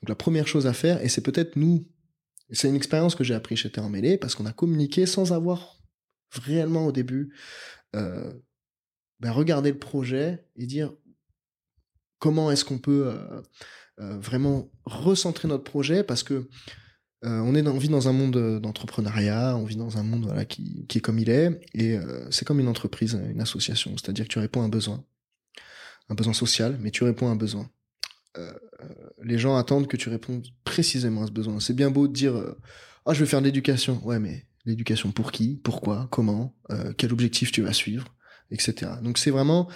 [0.00, 1.88] Donc la première chose à faire, et c'est peut-être nous,
[2.50, 5.76] c'est une expérience que j'ai appris chez Terre Mêlée parce qu'on a communiqué sans avoir
[6.30, 7.32] réellement au début
[7.96, 8.32] euh,
[9.20, 10.92] ben regarder le projet et dire
[12.18, 13.42] comment est-ce qu'on peut euh,
[14.00, 16.48] euh, vraiment recentrer notre projet parce que
[17.24, 20.26] euh, on, est dans, vit dans un monde euh, d'entrepreneuriat, on vit dans un monde
[20.26, 24.24] voilà, qui, est comme il est, et euh, c'est comme une entreprise, une association, c'est-à-dire
[24.26, 25.04] que tu réponds à un besoin,
[26.08, 27.70] un besoin social, mais tu réponds à un besoin.
[29.22, 31.58] les gens attendent que tu répondes précisément à ce besoin.
[31.58, 32.34] C'est bien beau de dire
[33.04, 35.58] ah je veux faire de l'éducation, ouais mais L'éducation pour qui?
[35.64, 36.08] Pourquoi?
[36.10, 36.54] Comment?
[36.70, 38.14] Euh, Quel objectif tu vas suivre?
[38.50, 38.74] Etc.
[39.02, 39.66] Donc c'est vraiment,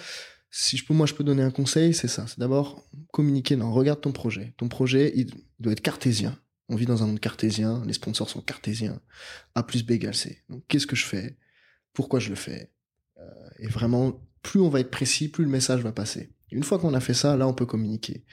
[0.51, 2.27] si je peux, moi je peux donner un conseil, c'est ça.
[2.27, 3.55] C'est d'abord communiquer.
[3.55, 4.53] Non, regarde ton projet.
[4.57, 6.37] Ton projet, il doit être cartésien.
[6.69, 7.83] On vit dans un monde cartésien.
[7.85, 9.01] Les sponsors sont cartésiens.
[9.55, 10.43] A plus B égale C.
[10.49, 11.37] Donc qu'est-ce que je fais?
[11.93, 12.71] Pourquoi je le fais?
[13.17, 16.31] Euh, Et vraiment, plus on va être précis, plus le message va passer.
[16.51, 18.25] Une fois qu'on a fait ça, là on peut communiquer.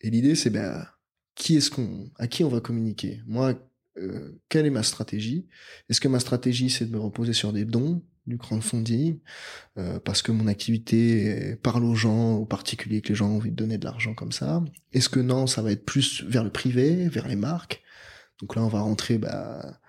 [0.00, 0.86] Et l'idée, c'est ben,
[1.34, 3.22] qui est-ce qu'on, à qui on va communiquer?
[3.26, 3.54] Moi,
[3.98, 5.48] euh, quelle est ma stratégie?
[5.88, 9.18] Est-ce que ma stratégie, c'est de me reposer sur des dons, du crowdfunding,
[9.78, 13.50] euh, parce que mon activité parle aux gens, aux particuliers, que les gens ont envie
[13.50, 14.62] de donner de l'argent comme ça.
[14.92, 17.82] Est-ce que non, ça va être plus vers le privé, vers les marques?
[18.40, 19.80] Donc là, on va rentrer bah,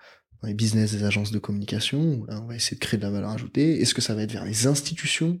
[0.42, 3.04] dans les business des agences de communication, où là, on va essayer de créer de
[3.04, 3.80] la valeur ajoutée.
[3.80, 5.40] Est-ce que ça va être vers les institutions?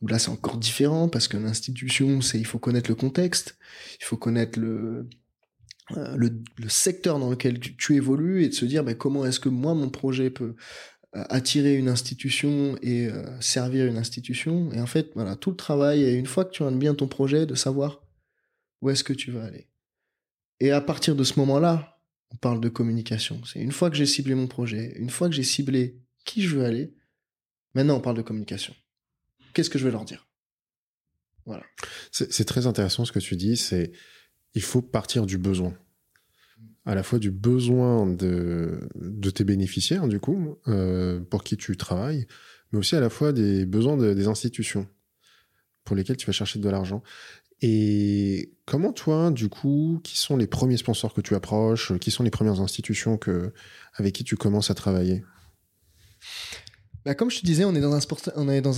[0.00, 3.58] Où là c'est encore différent parce que l'institution c'est il faut connaître le contexte,
[4.00, 5.08] il faut connaître le
[5.96, 9.40] euh, le, le, secteur dans lequel tu, évolues et de se dire ben, comment est-ce
[9.40, 10.54] que moi mon projet peut
[11.12, 14.72] attirer une institution et euh, servir une institution.
[14.72, 17.08] Et en fait voilà tout le travail et une fois que tu as bien ton
[17.08, 18.02] projet de savoir
[18.80, 19.68] où est-ce que tu vas aller.
[20.60, 23.42] Et à partir de ce moment-là on parle de communication.
[23.44, 26.56] C'est une fois que j'ai ciblé mon projet une fois que j'ai ciblé qui je
[26.56, 26.94] veux aller
[27.74, 28.74] maintenant on parle de communication.
[29.54, 30.28] Qu'est-ce que je vais leur dire?
[31.46, 31.64] Voilà.
[32.10, 33.92] C'est très intéressant ce que tu dis, c'est
[34.54, 35.74] il faut partir du besoin.
[36.86, 38.88] À la fois du besoin de,
[39.34, 42.26] tes bénéficiaires, du coup, euh, pour qui tu travailles,
[42.72, 44.86] mais aussi à la fois des besoins des institutions
[45.84, 47.02] pour lesquelles tu vas chercher de l'argent.
[47.60, 52.22] Et comment toi, du coup, qui sont les premiers sponsors que tu approches, qui sont
[52.22, 53.18] les premières institutions
[53.94, 55.24] avec qui tu commences à travailler?
[57.04, 57.94] Bah, comme je te disais, on est dans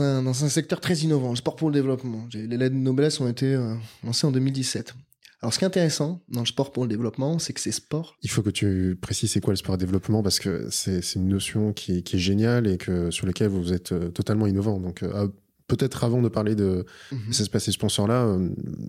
[0.02, 2.26] un secteur très innovant, le sport pour le développement.
[2.32, 4.94] Les lettres de noblesse ont été euh, lancées en 2017.
[5.42, 8.16] Alors, ce qui est intéressant dans le sport pour le développement, c'est que c'est sport.
[8.22, 11.72] Il faut que tu précises c'est quoi le sport développement parce que c'est une notion
[11.72, 14.78] qui est, qui est, géniale et que sur laquelle vous êtes euh, totalement innovant.
[14.78, 15.28] Donc, euh,
[15.66, 17.58] peut-être avant de parler de mm -hmm.
[17.58, 18.38] ces sponsors-là,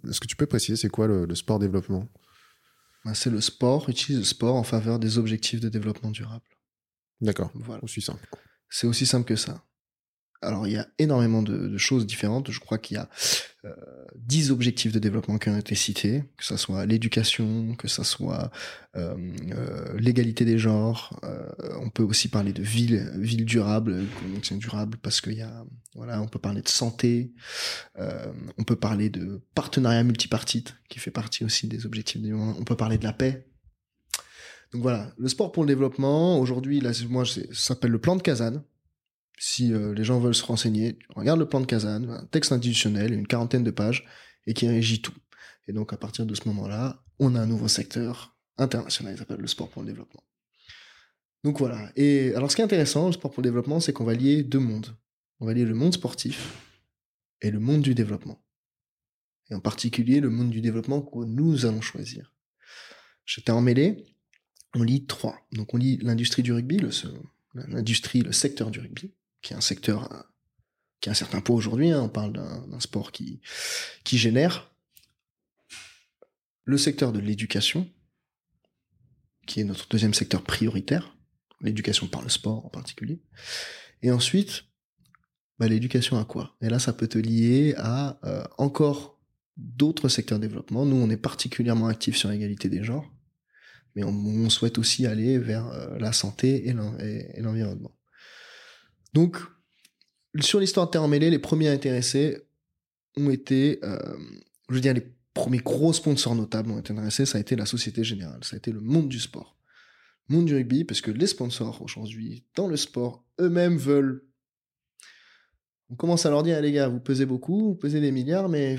[0.10, 2.10] est-ce que tu peux préciser c'est quoi le, le sport développement?
[3.06, 6.50] Bah, C'est le sport, utilise le sport en faveur des objectifs de développement durable.
[7.22, 7.52] D'accord.
[7.54, 7.82] Voilà.
[7.88, 8.16] Suit ça.
[8.70, 9.64] C'est aussi simple que ça.
[10.42, 12.52] Alors il y a énormément de, de choses différentes.
[12.52, 13.08] Je crois qu'il y a
[13.66, 13.76] euh,
[14.16, 18.52] 10 objectifs de développement qui ont été cités, que ce soit l'éducation, que ce soit
[18.96, 19.16] euh,
[19.52, 21.20] euh, l'égalité des genres.
[21.24, 21.48] Euh,
[21.80, 24.04] on peut aussi parler de ville, ville durable,
[24.54, 25.64] durable, parce qu'il y a,
[25.96, 27.34] voilà, on peut parler de santé.
[28.00, 32.56] Euh, on peut parler de partenariat multipartite, qui fait partie aussi des objectifs de développement.
[32.60, 33.46] On peut parler de la paix,
[34.74, 38.22] donc voilà, le sport pour le développement, aujourd'hui, là, moi, ça s'appelle le plan de
[38.22, 38.64] Kazan.
[39.38, 43.14] Si euh, les gens veulent se renseigner, regarde le plan de Kazan, un texte institutionnel,
[43.14, 44.06] une quarantaine de pages,
[44.46, 45.14] et qui régit tout.
[45.68, 49.40] Et donc, à partir de ce moment-là, on a un nouveau secteur international qui s'appelle
[49.40, 50.24] le sport pour le développement.
[51.44, 51.92] Donc voilà.
[51.96, 54.44] Et alors, ce qui est intéressant, le sport pour le développement, c'est qu'on va lier
[54.44, 54.96] deux mondes.
[55.40, 56.56] On va lier le monde sportif
[57.42, 58.44] et le monde du développement.
[59.50, 62.34] Et en particulier, le monde du développement que nous allons choisir.
[63.26, 64.06] J'étais emmêlé
[64.74, 65.48] on lit trois.
[65.52, 66.80] Donc on lit l'industrie du rugby,
[67.54, 70.28] l'industrie, le secteur du rugby, qui est un secteur
[71.00, 71.92] qui a un certain poids aujourd'hui.
[71.92, 72.02] Hein.
[72.04, 73.42] on parle d'un sport qui,
[74.04, 74.72] qui génère.
[76.64, 77.90] Le secteur de l'éducation,
[79.48, 81.18] qui est notre deuxième secteur prioritaire,
[81.60, 83.20] l'éducation par le sport en particulier.
[84.04, 84.66] Et ensuite,
[85.58, 86.56] bah, l'éducation à quoi?
[86.62, 89.20] Et là, ça peut te lier à euh, encore
[89.58, 90.86] d'autres secteurs de développement.
[90.86, 93.12] Nous, on est particulièrement actifs sur l'égalité des genres
[93.96, 96.74] mais on, souhaite aussi aller vers euh, la santé et
[97.42, 97.92] l'environnement.
[99.14, 99.38] Donc,
[100.40, 102.42] sur l'histoire de Terre Emmêlée, les premiers intéressés
[103.18, 103.98] ont été, euh,
[104.70, 107.66] je veux dire, les premiers gros sponsors notables ont été intéressés, ça a été la
[107.66, 109.58] Société Générale, ça a été le monde du sport.
[110.30, 114.24] Le monde du rugby, parce que les sponsors aujourd'hui, dans le sport, eux-mêmes veulent
[115.92, 118.78] on commence à leur dire, les gars, vous pesez beaucoup, vous pesez des milliards, mais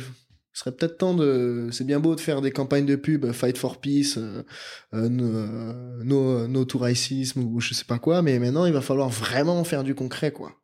[0.52, 1.70] ce serait peut-être temps de.
[1.72, 4.42] C'est bien beau de faire des campagnes de pub, Fight for Peace, euh,
[4.92, 5.08] euh,
[6.04, 9.64] no, no to racisme ou je sais pas quoi, mais maintenant il va falloir vraiment
[9.64, 10.60] faire du concret, quoi.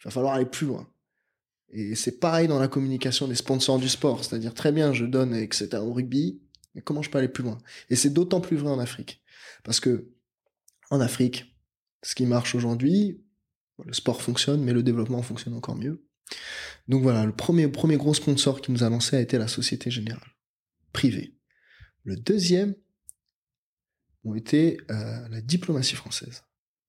[0.00, 0.88] Il va falloir aller plus loin.
[1.70, 5.34] Et c'est pareil dans la communication des sponsors du sport, c'est-à-dire très bien, je donne,
[5.34, 5.68] etc.
[5.82, 6.40] au rugby,
[6.74, 7.58] mais comment je peux aller plus loin?
[7.90, 9.22] Et c'est d'autant plus vrai en Afrique,
[9.64, 10.08] parce que
[10.90, 11.56] en Afrique,
[12.02, 13.20] ce qui marche aujourd'hui,
[13.84, 16.05] le sport fonctionne, mais le développement fonctionne encore mieux.
[16.88, 20.34] Donc voilà, le premier, gros sponsor qui nous a lancé a été la Société Générale,
[20.92, 21.36] privée.
[22.04, 22.74] Le deuxième
[24.24, 26.44] ont été euh, la diplomatie française,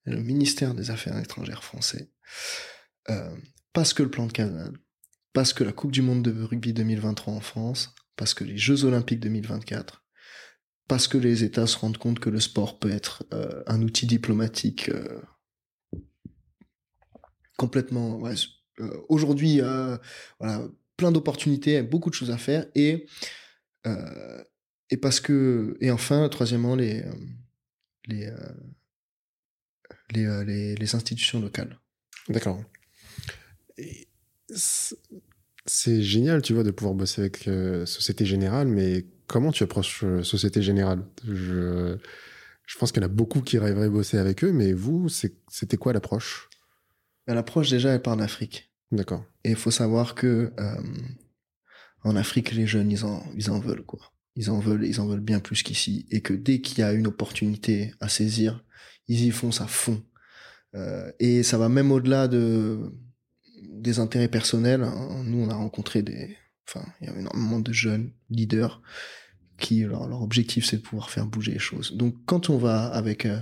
[0.06, 2.12] le ministère des Affaires étrangères français,
[3.10, 3.36] euh,
[3.74, 4.74] parce que le plan de Kazan,
[5.34, 8.86] parce que la Coupe du Monde de rugby 2023 en France, parce que les Jeux
[8.86, 10.04] Olympiques 2024,
[10.88, 14.06] parce que les États se rendent compte que le sport peut être euh, un outil
[14.06, 14.90] diplomatique
[17.58, 18.22] complètement.
[18.80, 19.60] Euh, Aujourd'hui,
[20.40, 23.08] voilà, plein d'opportunités, beaucoup de choses à faire et
[24.90, 27.04] et parce que et enfin, troisièmement, les
[28.06, 28.30] les
[30.14, 31.80] les, les, les institutions locales.
[32.30, 32.64] D'accord.
[35.66, 37.44] C'est génial, tu vois, de pouvoir bosser avec
[37.86, 41.06] Société Générale, mais comment tu approches euh, Société Générale?
[41.26, 41.98] Je,
[42.66, 45.78] je pense qu'il y en a beaucoup qui rêveraient bosser avec eux, mais vous, c'était
[45.78, 46.47] quoi l'approche?
[47.28, 48.72] L'approche, déjà, elle part d'Afrique.
[48.92, 49.26] D'accord.
[49.44, 50.82] Et il faut savoir que euh,
[52.04, 54.00] en Afrique, les jeunes, ils en, ils en veulent, quoi.
[54.36, 56.06] Ils en veulent, ils en veulent bien plus qu'ici.
[56.12, 58.64] Et que dès qu'il y a une opportunité à saisir,
[59.08, 60.04] ils y foncent à fond.
[60.76, 62.94] Euh, et ça va même au-delà de
[63.64, 64.84] des intérêts personnels.
[64.84, 65.24] Hein.
[65.26, 66.38] Nous, on a rencontré des,
[66.68, 68.82] enfin, il y a énormément de jeunes leaders
[69.58, 71.96] qui leur, leur objectif c'est de pouvoir faire bouger les choses.
[71.96, 73.40] Donc quand on va avec euh,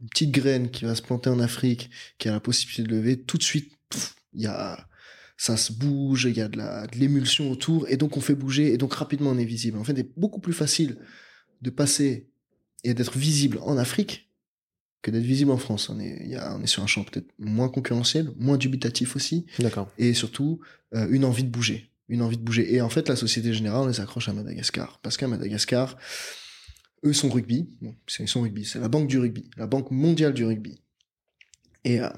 [0.00, 3.20] une, petite graine qui va se planter en Afrique, qui a la possibilité de lever,
[3.20, 3.72] tout de suite
[4.34, 4.86] il y a
[5.36, 8.34] ça se bouge, il y a de la de l'émulsion autour et donc on fait
[8.34, 9.78] bouger et donc rapidement on est visible.
[9.78, 10.98] En fait, c'est beaucoup plus facile
[11.62, 12.28] de passer
[12.84, 14.30] et d'être visible en Afrique
[15.00, 15.88] que d'être visible en France.
[15.90, 19.46] On est, y a, on est sur un champ peut-être moins concurrentiel, moins dubitatif aussi.
[19.60, 19.88] D'accord.
[19.96, 20.60] Et surtout,
[20.94, 22.74] euh, une envie de bouger une envie de bouger.
[22.74, 24.98] Et en fait, la Société Générale, on les accroche à Madagascar.
[25.02, 25.96] Parce qu'à Madagascar,
[27.04, 27.68] eux sont rugby.
[28.18, 28.64] Ils sont rugby.
[28.64, 30.80] C'est la banque du rugby, la banque mondiale du rugby.
[31.84, 32.08] Et euh,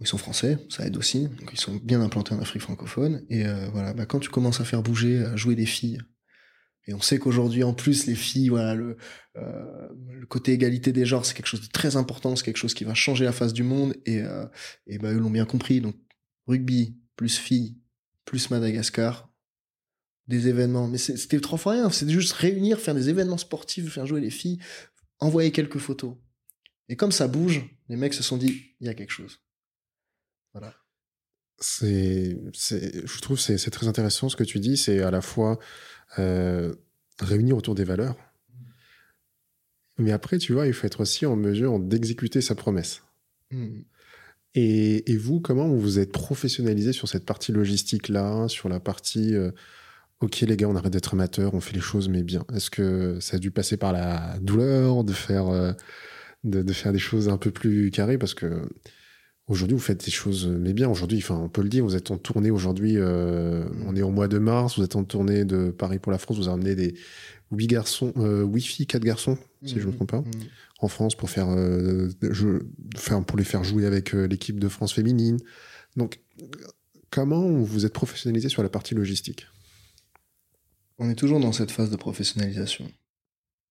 [0.00, 1.28] ils sont français, ça aide aussi.
[1.52, 3.24] Ils sont bien implantés en Afrique francophone.
[3.28, 5.98] Et euh, voilà, bah, quand tu commences à faire bouger, à jouer des filles,
[6.86, 8.98] et on sait qu'aujourd'hui, en plus, les filles, voilà, le,
[9.36, 12.74] euh, le côté égalité des genres, c'est quelque chose de très important, c'est quelque chose
[12.74, 13.94] qui va changer la face du monde.
[14.04, 14.22] Et,
[14.86, 15.80] et bah, eux l'ont bien compris.
[15.80, 15.96] Donc
[16.46, 17.78] rugby plus filles
[18.24, 19.30] plus Madagascar,
[20.28, 20.88] des événements.
[20.88, 21.90] Mais c'était trois fois rien.
[21.90, 24.58] C'est juste réunir, faire des événements sportifs, faire jouer les filles,
[25.18, 26.14] envoyer quelques photos.
[26.88, 29.40] Et comme ça bouge, les mecs se sont dit, il y a quelque chose.
[30.52, 30.74] Voilà.
[31.58, 34.76] C'est, je trouve c'est c'est très intéressant ce que tu dis.
[34.76, 35.58] C'est à la fois
[36.18, 36.74] euh,
[37.20, 38.16] réunir autour des valeurs,
[39.98, 43.02] mais après, tu vois, il faut être aussi en mesure d'exécuter sa promesse.
[43.50, 43.82] Mmh.
[44.56, 49.50] Et, vous, comment vous vous êtes professionnalisé sur cette partie logistique-là, sur la partie euh,
[50.20, 53.18] OK, les gars, on arrête d'être amateurs, on fait les choses, mais bien Est-ce que
[53.20, 55.72] ça a dû passer par la douleur de faire, euh,
[56.44, 58.16] de, faire des choses un peu plus carrées?
[58.16, 58.68] Parce que
[59.46, 60.88] aujourd'hui, vous faites des choses, mais bien.
[60.88, 64.10] Aujourd'hui, enfin, on peut le dire, vous êtes en tournée aujourd'hui, euh, on est au
[64.10, 66.74] mois de mars, vous êtes en tournée de Paris pour la France, vous avez amené
[66.74, 66.94] des,
[67.54, 70.48] 8 garçons, euh, 8 filles, 4 garçons, si je ne me trompe pas, mmh, mmh.
[70.80, 72.08] en France pour faire, euh,
[72.96, 75.38] faire, pour les faire jouer avec euh, l'équipe de France féminine.
[75.96, 76.20] Donc,
[77.10, 79.46] comment vous êtes professionnalisé sur la partie logistique?
[81.04, 82.90] On est toujours dans cette phase de professionnalisation.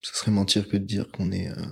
[0.02, 1.66] Ce serait mentir que de dire qu'on est euh,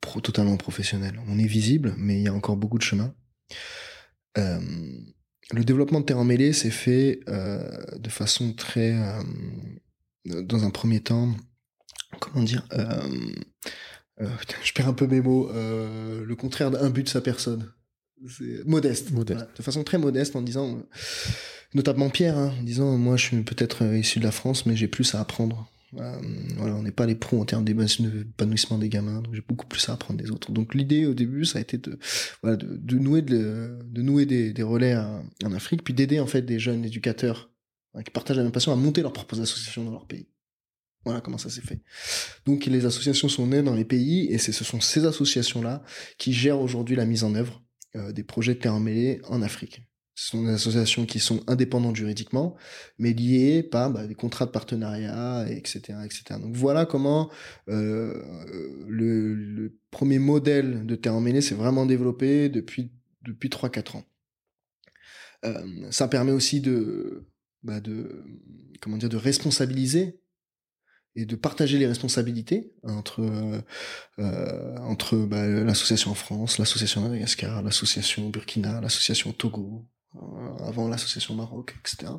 [0.00, 1.20] pro, totalement professionnel.
[1.28, 3.14] On est visible, mais il y a encore beaucoup de chemin.
[4.38, 4.60] Euh,
[5.52, 8.94] le développement de terrain mêlé s'est fait de façon très
[10.24, 11.34] dans un premier temps,
[12.18, 13.08] comment dire, euh,
[14.20, 14.28] euh,
[14.62, 17.72] je perds un peu mes mots, euh, le contraire d'un but de sa personne.
[18.66, 19.12] Modeste.
[19.12, 19.46] modeste.
[19.56, 20.82] de façon très modeste en disant,
[21.74, 24.88] notamment Pierre, hein, en disant, moi je suis peut-être issu de la France, mais j'ai
[24.88, 25.70] plus à apprendre.
[25.92, 29.88] voilà, on n'est pas les pros en termes d'épanouissement des gamins, donc j'ai beaucoup plus
[29.88, 30.52] à apprendre des autres.
[30.52, 31.98] Donc l'idée au début, ça a été de,
[32.42, 36.58] voilà, de, nouer, de, de nouer des, relais en Afrique, puis d'aider en fait des
[36.58, 37.50] jeunes éducateurs
[38.04, 40.28] qui partagent la même passion, à monter leurs propres associations dans leur pays.
[41.04, 41.80] Voilà comment ça s'est fait.
[42.44, 45.82] Donc les associations sont nées dans les pays et ce sont ces associations-là
[46.18, 47.62] qui gèrent aujourd'hui la mise en œuvre
[47.96, 49.82] euh, des projets de terrain mêlé en Afrique.
[50.20, 52.54] Ce sont des associations qui sont indépendantes juridiquement,
[52.98, 56.38] mais liées par bah, des contrats de partenariat, etc., etc.
[56.38, 57.30] Donc voilà comment
[57.70, 58.22] euh,
[58.86, 64.04] le, premier modèle de terrain s'est vraiment développé depuis depuis trois quatre ans.
[65.46, 67.26] Euh, ça permet aussi de
[67.62, 68.22] bah de
[68.82, 70.20] comment dire de responsabiliser
[71.16, 73.22] et de partager les responsabilités entre
[74.18, 79.88] euh, entre bah, l'association en France, l'association Madagascar, l'association Burkina, l'association Togo,
[80.60, 82.12] avant l'association Maroc, etc.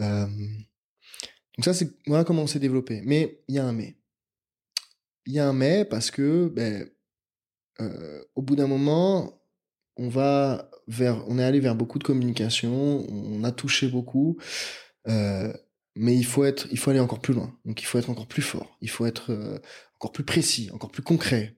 [0.00, 3.02] Euh, donc ça c'est voilà comment on s'est développé.
[3.04, 3.96] Mais il y a un mais.
[5.26, 6.88] Il y a un mais parce que ben,
[7.80, 9.38] euh, au bout d'un moment
[9.98, 14.38] on va vers, on est allé vers beaucoup de communication, on a touché beaucoup,
[15.08, 15.52] euh,
[15.96, 17.52] mais il faut être, il faut aller encore plus loin.
[17.64, 19.58] Donc il faut être encore plus fort, il faut être euh,
[19.96, 21.56] encore plus précis, encore plus concret.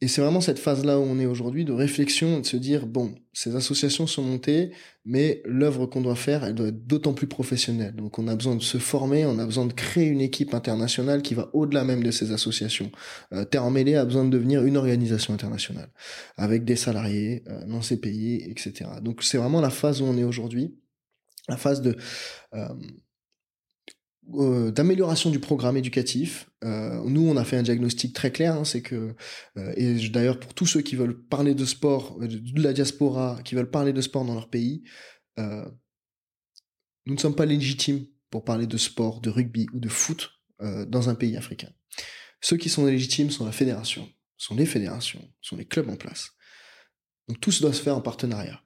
[0.00, 3.14] Et c'est vraiment cette phase-là où on est aujourd'hui, de réflexion, de se dire, bon,
[3.32, 4.72] ces associations sont montées,
[5.04, 7.94] mais l'œuvre qu'on doit faire, elle doit être d'autant plus professionnelle.
[7.94, 11.22] Donc on a besoin de se former, on a besoin de créer une équipe internationale
[11.22, 12.90] qui va au-delà même de ces associations.
[13.32, 15.90] Euh, Terre Emmêlée a besoin de devenir une organisation internationale,
[16.36, 18.90] avec des salariés, euh, non CPI, etc.
[19.00, 20.76] Donc c'est vraiment la phase où on est aujourd'hui,
[21.48, 21.96] la phase de...
[22.54, 22.68] Euh,
[24.32, 26.48] euh, d'amélioration du programme éducatif.
[26.64, 29.14] Euh, nous, on a fait un diagnostic très clair, hein, c'est que,
[29.58, 33.54] euh, et d'ailleurs pour tous ceux qui veulent parler de sport, de la diaspora, qui
[33.54, 34.82] veulent parler de sport dans leur pays,
[35.36, 41.10] nous ne sommes pas légitimes pour parler de sport, de rugby ou de foot dans
[41.10, 41.70] un pays africain.
[42.40, 44.08] Ceux qui sont légitimes sont la fédération,
[44.38, 46.30] sont les fédérations, sont les clubs en place.
[47.28, 48.62] Donc tout doit se faire en partenariat.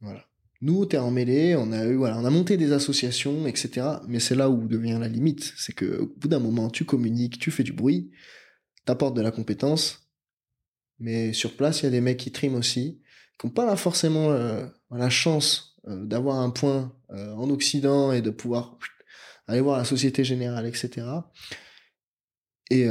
[0.00, 0.29] Voilà.
[0.62, 3.86] Nous, Terre en mêlée, on a eu, voilà, on a monté des associations, etc.
[4.08, 5.54] Mais c'est là où devient la limite.
[5.56, 8.10] C'est que, au bout d'un moment, tu communiques, tu fais du bruit,
[8.84, 10.10] t'apportes de la compétence.
[10.98, 13.00] Mais sur place, il y a des mecs qui triment aussi,
[13.38, 18.20] qui n'ont pas forcément euh, la chance euh, d'avoir un point euh, en Occident et
[18.20, 18.78] de pouvoir
[19.46, 21.06] aller voir la Société Générale, etc.
[22.70, 22.86] Et,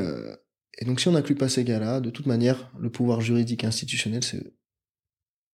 [0.77, 4.25] et donc, si on n'inclut pas ces gars-là, de toute manière, le pouvoir juridique institutionnel,
[4.25, 4.43] c'est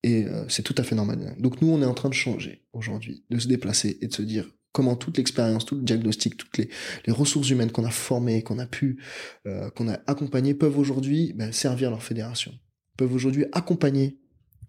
[0.05, 1.35] et euh, c'est tout à fait normal.
[1.39, 4.21] Donc nous, on est en train de changer aujourd'hui, de se déplacer et de se
[4.21, 6.69] dire comment toute l'expérience, tout le diagnostic, toutes les,
[7.11, 9.01] ressources humaines qu'on a formées, qu'on a pu,
[9.47, 12.53] euh, qu'on a accompagnées, peuvent aujourd'hui ben, servir leur fédération,
[12.97, 14.19] peuvent aujourd'hui accompagner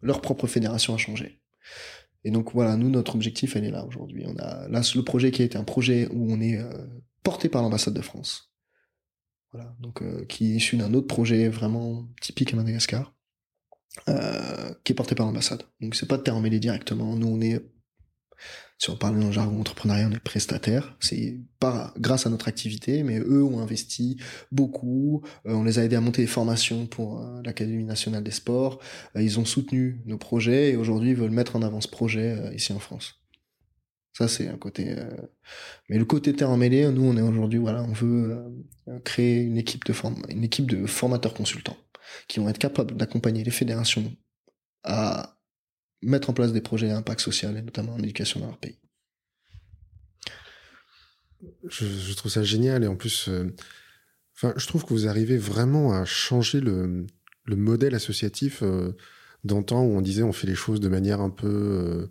[0.01, 1.43] leur propre fédération à changer.
[2.25, 4.25] Et donc voilà, nous, notre objectif, elle est là aujourd'hui.
[4.27, 6.71] On a là le projet qui a été un projet où on est euh,
[7.23, 8.55] porté par l'ambassade de France.
[9.53, 13.16] Voilà, donc qui est issu d'un autre projet vraiment typique à Madagascar.
[14.09, 15.63] Euh, qui est porté par l'ambassade.
[15.81, 17.17] Donc c'est pas de terre mêlée directement.
[17.17, 17.61] Nous on est,
[18.79, 20.97] si on parle dans le jargon entrepreneuriat, on est prestataire.
[21.01, 24.17] C'est pas grâce à notre activité, mais eux ont investi
[24.53, 25.23] beaucoup.
[25.47, 28.81] Euh, on les a aidés à monter des formations pour euh, l'Académie nationale des sports.
[29.17, 32.79] ils ont soutenu nos projets et aujourd'hui veulent mettre en avant ce projet ici en
[32.79, 33.26] France.
[34.17, 34.97] Ça, c'est un côté.
[35.91, 38.35] Mais le côté terre mêlée, nous, on est aujourd'hui, voilà, on veut
[39.05, 41.77] créer une équipe de formateurs consultants
[42.27, 44.17] qui vont être capables d'accompagner les fédérations
[44.85, 45.37] à
[46.03, 48.79] mettre en place des projets à impact social et notamment en éducation dans leur pays.
[51.69, 53.55] Je, trouve ça génial et en plus, euh,
[54.57, 57.07] je trouve que vous arrivez vraiment à changer le,
[57.45, 58.93] le modèle associatif euh,
[59.45, 62.07] d'antan où on disait on fait les choses de manière un peu euh,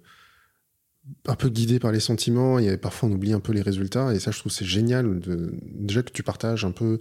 [1.27, 4.19] un peu guidée par les sentiments et parfois on oublie un peu les résultats et
[4.19, 6.99] ça je trouve c'est génial de, déjà que tu partages un peu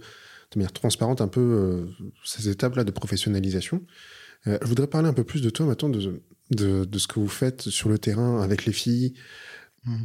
[0.51, 1.85] de manière transparente un peu euh,
[2.23, 3.83] ces étapes-là de professionnalisation.
[4.47, 7.27] Euh, je voudrais parler un peu plus de toi maintenant, de, de, ce que vous
[7.27, 9.15] faites sur le terrain avec les filles.
[9.85, 10.03] Mmh.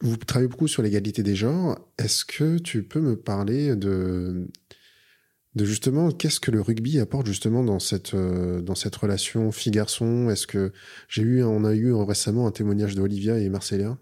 [0.00, 1.78] Vous travaillez beaucoup sur l'égalité des genres.
[1.98, 4.48] Est-ce que tu peux me parler de,
[5.54, 10.28] de justement qu'est-ce que le rugby apporte justement dans cette euh, dans cette relation fille-garçon?
[10.30, 10.72] Est-ce que
[11.08, 13.96] j'ai eu on a eu récemment un témoignage d'Olivia et Marcella.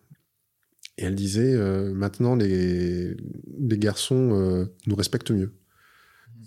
[0.98, 3.16] Et elle disait euh, maintenant les,
[3.58, 5.52] les garçons euh, nous respectent mieux.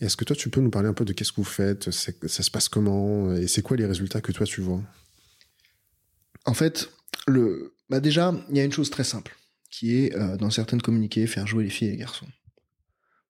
[0.02, 2.44] Est-ce que toi tu peux nous parler un peu de qu'est-ce que vous faites, ça
[2.44, 3.34] se passe comment?
[3.36, 4.82] Et c'est quoi les résultats que toi tu vois?
[6.46, 6.90] En fait,
[7.28, 9.36] le bah déjà il y a une chose très simple
[9.70, 12.28] qui est dans certaines communiqués faire jouer les filles et les garçons.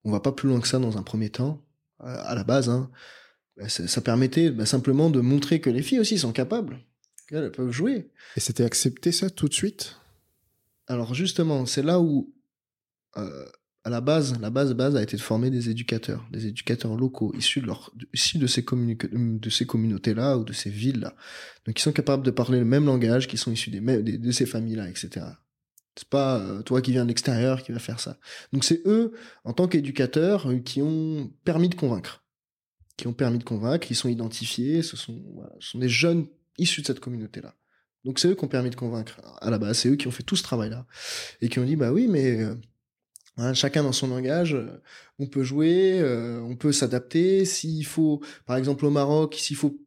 [0.05, 1.61] On va pas plus loin que ça dans un premier temps.
[1.99, 2.89] à la base, hein,
[3.57, 6.79] bah, ça, permettait bah, simplement de montrer que les filles aussi sont capables,
[7.27, 8.09] qu'elles peuvent jouer.
[8.35, 9.97] Et c'était accepté ça tout de suite?
[10.87, 12.33] Alors justement, c'est là où,
[13.17, 13.45] euh,
[13.83, 17.33] à la base, la base base a été de former des éducateurs, des éducateurs locaux
[17.35, 21.15] issus de leur, issus de ces de ces communautés-là ou de ces villes-là,
[21.65, 24.45] donc qui sont capables de parler le même langage, qui sont issus des, de ces
[24.45, 25.25] familles-là, etc.
[25.97, 28.17] C'est pas euh, toi qui viens de l'extérieur qui va faire ça.
[28.51, 32.23] Donc c'est eux, en tant qu'éducateurs, euh, qui ont permis de convaincre,
[32.97, 35.21] qui ont permis de convaincre, qui sont identifiés, ce sont,
[35.59, 36.27] sont des jeunes
[36.57, 37.55] issus de cette communauté-là.
[38.03, 40.11] Donc c'est eux qui ont permis de convaincre à la base, c'est eux qui ont
[40.11, 40.85] fait tout ce travail-là
[41.41, 42.39] et qui ont dit bah oui mais
[43.39, 44.55] euh, chacun dans son langage,
[45.17, 46.01] on peut jouer,
[46.43, 47.43] on peut s'adapter.
[47.45, 49.77] S'il faut, par exemple au Maroc, s'il faut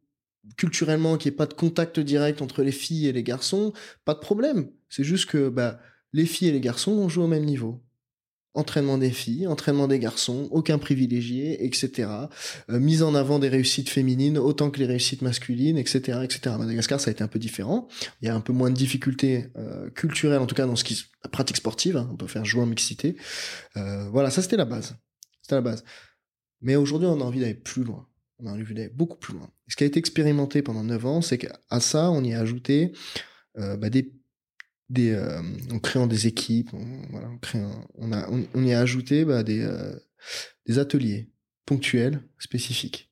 [0.57, 3.73] culturellement qu'il n'y ait pas de contact direct entre les filles et les garçons,
[4.05, 4.69] pas de problème.
[4.89, 5.79] C'est juste que bah
[6.13, 7.81] les filles et les garçons on joue au même niveau
[8.53, 12.09] entraînement des filles, entraînement des garçons, aucun privilégié, etc.
[12.69, 16.55] Euh, mise en avant des réussites féminines autant que les réussites masculines, etc., etc.
[16.57, 17.87] Madagascar, ça a été un peu différent.
[18.21, 20.83] Il y a un peu moins de difficultés euh, culturelles, en tout cas dans ce
[20.83, 21.97] qui la pratique sportive.
[21.97, 22.09] Hein.
[22.11, 23.15] on peut faire jouer en mixité.
[23.77, 24.95] Euh, voilà, ça c'était la base.
[25.41, 25.83] C'était la base.
[26.61, 28.07] Mais aujourd'hui, on a envie d'aller plus loin.
[28.39, 29.49] On a envie d'aller beaucoup plus loin.
[29.67, 32.93] ce qui a été expérimenté pendant 9 ans, c'est qu'à ça, on y a ajouté
[33.55, 34.13] bah, des
[34.89, 37.29] des, euh, en créant des équipes, on, voilà,
[37.95, 39.95] on, a, on, y a ajouté bah, des, euh,
[40.65, 41.31] des ateliers
[41.65, 43.11] ponctuels, spécifiques,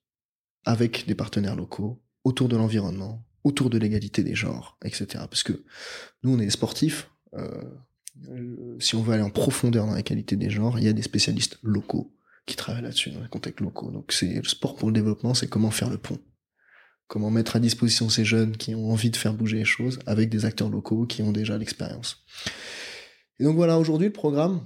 [0.65, 5.05] avec des partenaires locaux, autour de l'environnement, autour de l'égalité des genres, etc.
[5.29, 5.63] Parce que
[6.23, 7.09] nous, on est sportifs.
[7.35, 7.63] Euh,
[8.79, 11.03] si on veut aller en profondeur dans la qualité des genres, il y a des
[11.03, 12.13] spécialistes locaux
[12.47, 13.91] qui travaillent là-dessus, dans les contextes locaux.
[13.91, 16.17] Donc c'est le sport pour le développement, c'est comment faire le pont.
[17.07, 20.29] Comment mettre à disposition ces jeunes qui ont envie de faire bouger les choses avec
[20.29, 22.23] des acteurs locaux qui ont déjà l'expérience.
[23.39, 24.65] Et donc voilà, aujourd'hui, le programme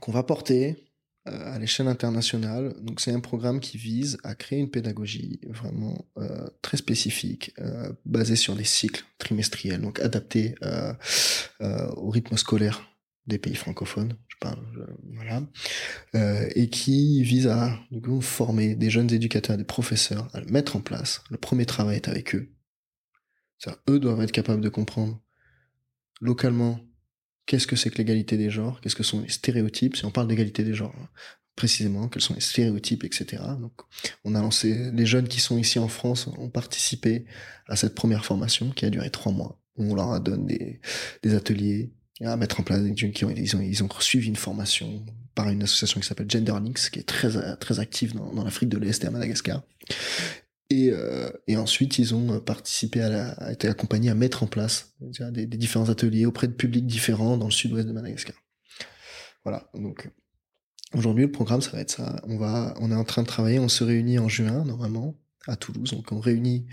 [0.00, 0.86] qu'on va porter,
[1.28, 2.74] euh, à l'échelle internationale.
[2.82, 7.90] Donc c'est un programme qui vise à créer une pédagogie vraiment euh, très spécifique, euh,
[8.04, 10.92] basée sur des cycles trimestriels, donc adaptés euh,
[11.96, 12.95] au rythme scolaire
[13.26, 14.16] des pays francophones.
[14.28, 14.58] Je parle,
[15.14, 15.42] voilà,
[16.54, 20.80] et qui vise à donc, former des jeunes éducateurs, des professeurs, à le mettre en
[20.80, 21.22] place.
[21.30, 22.52] Le premier travail est avec eux.
[23.58, 25.20] Ça, eux doivent être capables de comprendre
[26.20, 26.80] localement
[27.46, 30.28] qu'est-ce que c'est que l'égalité des genres, qu'est-ce que sont les stéréotypes, si on parle
[30.28, 31.08] d'égalité des genres, hein,
[31.54, 33.42] précisément, quels sont les stéréotypes, etc.
[33.60, 33.72] Donc,
[34.24, 37.24] on a lancé, les jeunes qui sont ici en France ont participé
[37.66, 40.80] à cette première formation qui a duré trois mois, on leur donne des,
[41.22, 41.92] des ateliers
[42.24, 45.04] à mettre en place des qui ont, ils ont, ils ont suivi une formation
[45.34, 48.78] par une association qui s'appelle Genderlinks, qui est très, très active dans, dans l'Afrique de
[48.78, 49.62] l'Est et à Madagascar.
[50.70, 54.46] Et, euh, et, ensuite, ils ont participé à, la, à été accompagnés à mettre en
[54.46, 58.34] place des, des, différents ateliers auprès de publics différents dans le sud-ouest de Madagascar.
[59.44, 59.70] Voilà.
[59.74, 60.10] Donc,
[60.92, 62.20] aujourd'hui, le programme, ça va être ça.
[62.24, 63.60] On va, on est en train de travailler.
[63.60, 65.14] On se réunit en juin, normalement,
[65.46, 65.92] à Toulouse.
[65.92, 66.66] Donc, on réunit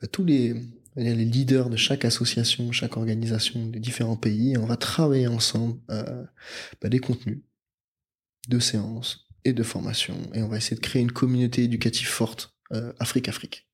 [0.00, 0.54] bah, tous les,
[0.96, 4.52] les leaders de chaque association, chaque organisation des différents pays.
[4.52, 6.24] Et on va travailler ensemble euh,
[6.80, 7.40] bah, des contenus
[8.48, 10.16] de séances et de formation.
[10.34, 13.68] Et on va essayer de créer une communauté éducative forte euh, Afrique Afrique,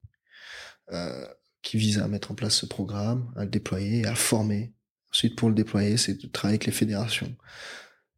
[0.93, 1.27] euh,
[1.63, 4.75] qui vise à mettre en place ce programme, à le déployer, à former.
[5.13, 7.37] Ensuite, pour le déployer, c'est de travailler avec les fédérations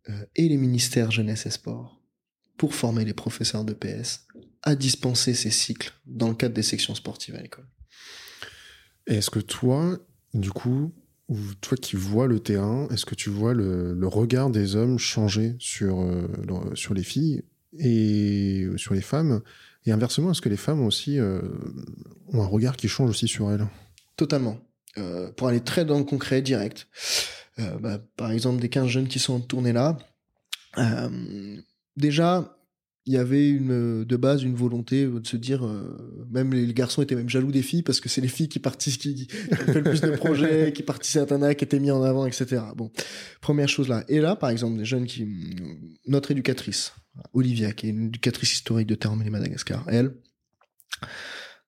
[0.09, 2.03] euh, et les ministères jeunesse et sport
[2.57, 4.27] pour former les professeurs de PS
[4.63, 7.69] à dispenser ces cycles dans le cadre des sections sportives à l'école.
[9.07, 9.99] Est-ce que toi,
[10.35, 10.93] du coup,
[11.29, 15.57] ou toi qui vois le terrain, est-ce que tu vois le, regard des hommes changer
[15.59, 16.27] sur, euh,
[16.75, 17.43] sur les filles
[17.79, 19.41] et sur les femmes?
[19.87, 21.41] Et inversement, est-ce que les femmes aussi euh,
[22.33, 23.67] ont un regard qui change aussi sur elles?
[24.17, 24.59] Totalement.
[24.99, 26.87] Euh, pour aller très dans le concret, direct.
[27.81, 29.99] Bah, par exemple, des 15 jeunes qui sont tournés là.
[31.97, 32.57] Déjà,
[33.05, 37.03] il y avait une, de base une volonté de se dire, euh, même les garçons
[37.03, 39.75] étaient même jaloux des filles parce que c'est les filles qui participent, qui, qui fait
[39.75, 42.63] le plus de projets, qui participent à un qui étaient mis en avant, etc.
[42.77, 42.93] Bon,
[43.41, 44.05] première chose là.
[44.09, 45.27] Et là, par exemple, des jeunes qui,
[46.07, 46.93] notre éducatrice,
[47.33, 50.15] Olivia, qui est une éducatrice historique de Terre Madagascar, elle,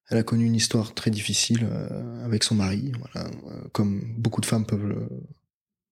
[0.09, 4.39] elle a connu une histoire très difficile euh, avec son mari, voilà, euh, comme beaucoup
[4.39, 5.09] de femmes peuvent le,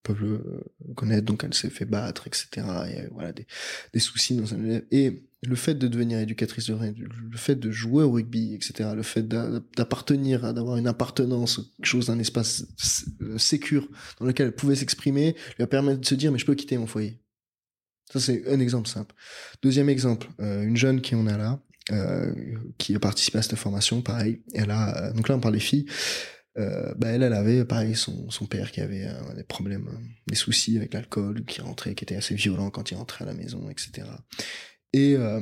[0.02, 0.64] peuvent le
[0.94, 2.48] connaître, donc elle s'est fait battre, etc.
[2.88, 3.46] Et voilà, des,
[3.92, 8.04] des soucis dans un Et le fait de devenir éducatrice de le fait de jouer
[8.04, 12.64] au rugby, etc., le fait d'appartenir, d'avoir une appartenance, quelque chose d'un espace
[13.22, 13.88] euh, sécure
[14.20, 16.78] dans lequel elle pouvait s'exprimer, lui a permis de se dire, mais je peux quitter
[16.78, 17.20] mon foyer.
[18.12, 19.14] Ça, c'est un exemple simple.
[19.62, 21.60] Deuxième exemple, euh, une jeune qui en a là,
[21.92, 22.32] euh,
[22.78, 25.86] qui a participé à cette formation, pareil, elle a, donc là on parle des filles,
[26.56, 29.90] bah elle, elle avait pareil son, son père qui avait des problèmes,
[30.28, 33.34] des soucis avec l'alcool, qui rentrait, qui était assez violent quand il rentrait à la
[33.34, 34.06] maison, etc.
[34.94, 35.40] Et euh,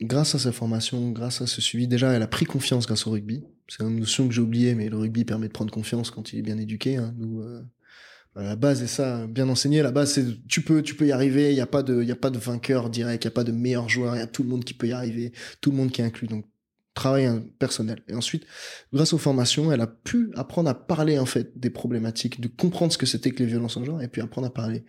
[0.00, 3.10] grâce à sa formation, grâce à ce suivi, déjà elle a pris confiance grâce au
[3.10, 3.44] rugby.
[3.68, 6.38] C'est une notion que j'ai oubliée, mais le rugby permet de prendre confiance quand il
[6.38, 6.96] est bien éduqué.
[6.96, 7.14] Hein.
[7.18, 7.60] Nous, euh,
[8.36, 9.82] la base est ça, bien enseigné.
[9.82, 11.50] La base c'est tu peux, tu peux y arriver.
[11.50, 13.22] Il y a pas de, il y a pas de vainqueur direct.
[13.22, 14.16] Il y a pas de meilleur joueur.
[14.16, 15.32] Il y a tout le monde qui peut y arriver.
[15.60, 16.26] Tout le monde qui est inclus.
[16.26, 16.46] Donc
[16.94, 17.28] travail
[17.58, 18.02] personnel.
[18.08, 18.46] Et ensuite,
[18.94, 22.92] grâce aux formations, elle a pu apprendre à parler en fait des problématiques, de comprendre
[22.92, 24.84] ce que c'était que les violences en genre, et puis apprendre à parler.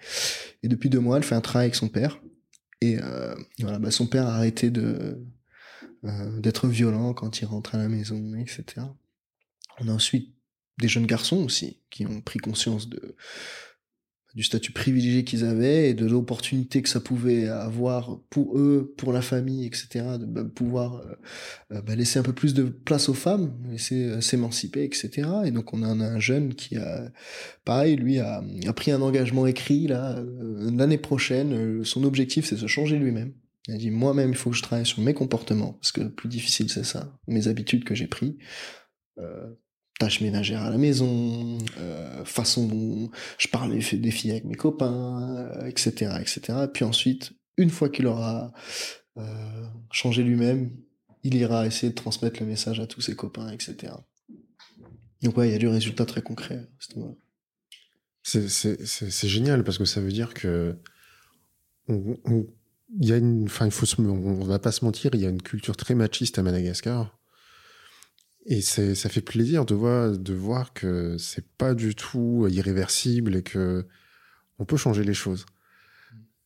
[0.64, 2.20] Et depuis deux mois, elle fait un travail avec son père.
[2.82, 5.24] Et euh, voilà, bah, son père a arrêté de
[6.04, 8.88] euh, d'être violent quand il rentre à la maison, etc.
[9.80, 10.34] On a ensuite
[10.80, 13.16] des jeunes garçons aussi qui ont pris conscience de
[14.34, 19.12] du statut privilégié qu'ils avaient et de l'opportunité que ça pouvait avoir pour eux, pour
[19.12, 21.16] la famille, etc., de bah, pouvoir euh,
[21.74, 25.28] euh, bah, laisser un peu plus de place aux femmes, laisser euh, s'émanciper, etc.
[25.46, 27.12] Et donc on a un, jeune qui a,
[27.66, 28.42] pareil, lui a,
[28.76, 31.84] pris un engagement écrit là l'année prochaine.
[31.84, 33.34] son objectif c'est se changer lui-même.
[33.68, 36.12] Il a dit moi-même il faut que je travaille sur mes comportements parce que le
[36.12, 38.38] plus difficile c'est ça, mes habitudes que j'ai pris.
[39.18, 39.54] Euh,
[40.02, 45.48] tâches ménagères à la maison, euh, façon dont je parle des filles avec mes copains,
[45.68, 46.42] etc., euh, etc.
[46.64, 48.52] Et puis ensuite, une fois qu'il aura
[49.18, 49.24] euh,
[49.92, 50.72] changé lui-même,
[51.22, 53.94] il ira essayer de transmettre le message à tous ses copains, etc.
[55.22, 56.68] Donc ouais, il y a du résultat très concret.
[58.24, 60.80] C'est génial parce que ça veut dire que
[61.88, 65.78] il y a une, se, on va pas se mentir, il y a une culture
[65.78, 67.21] très machiste à Madagascar
[68.46, 73.44] Et ça fait plaisir de voir, de voir que c'est pas du tout irréversible et
[73.44, 73.86] que
[74.58, 75.46] on peut changer les choses.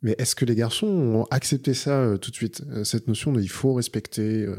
[0.02, 3.34] Mais est-ce que les garçons ont accepté ça euh, tout de suite euh, Cette notion
[3.34, 4.46] de il faut respecter.
[4.46, 4.56] Euh,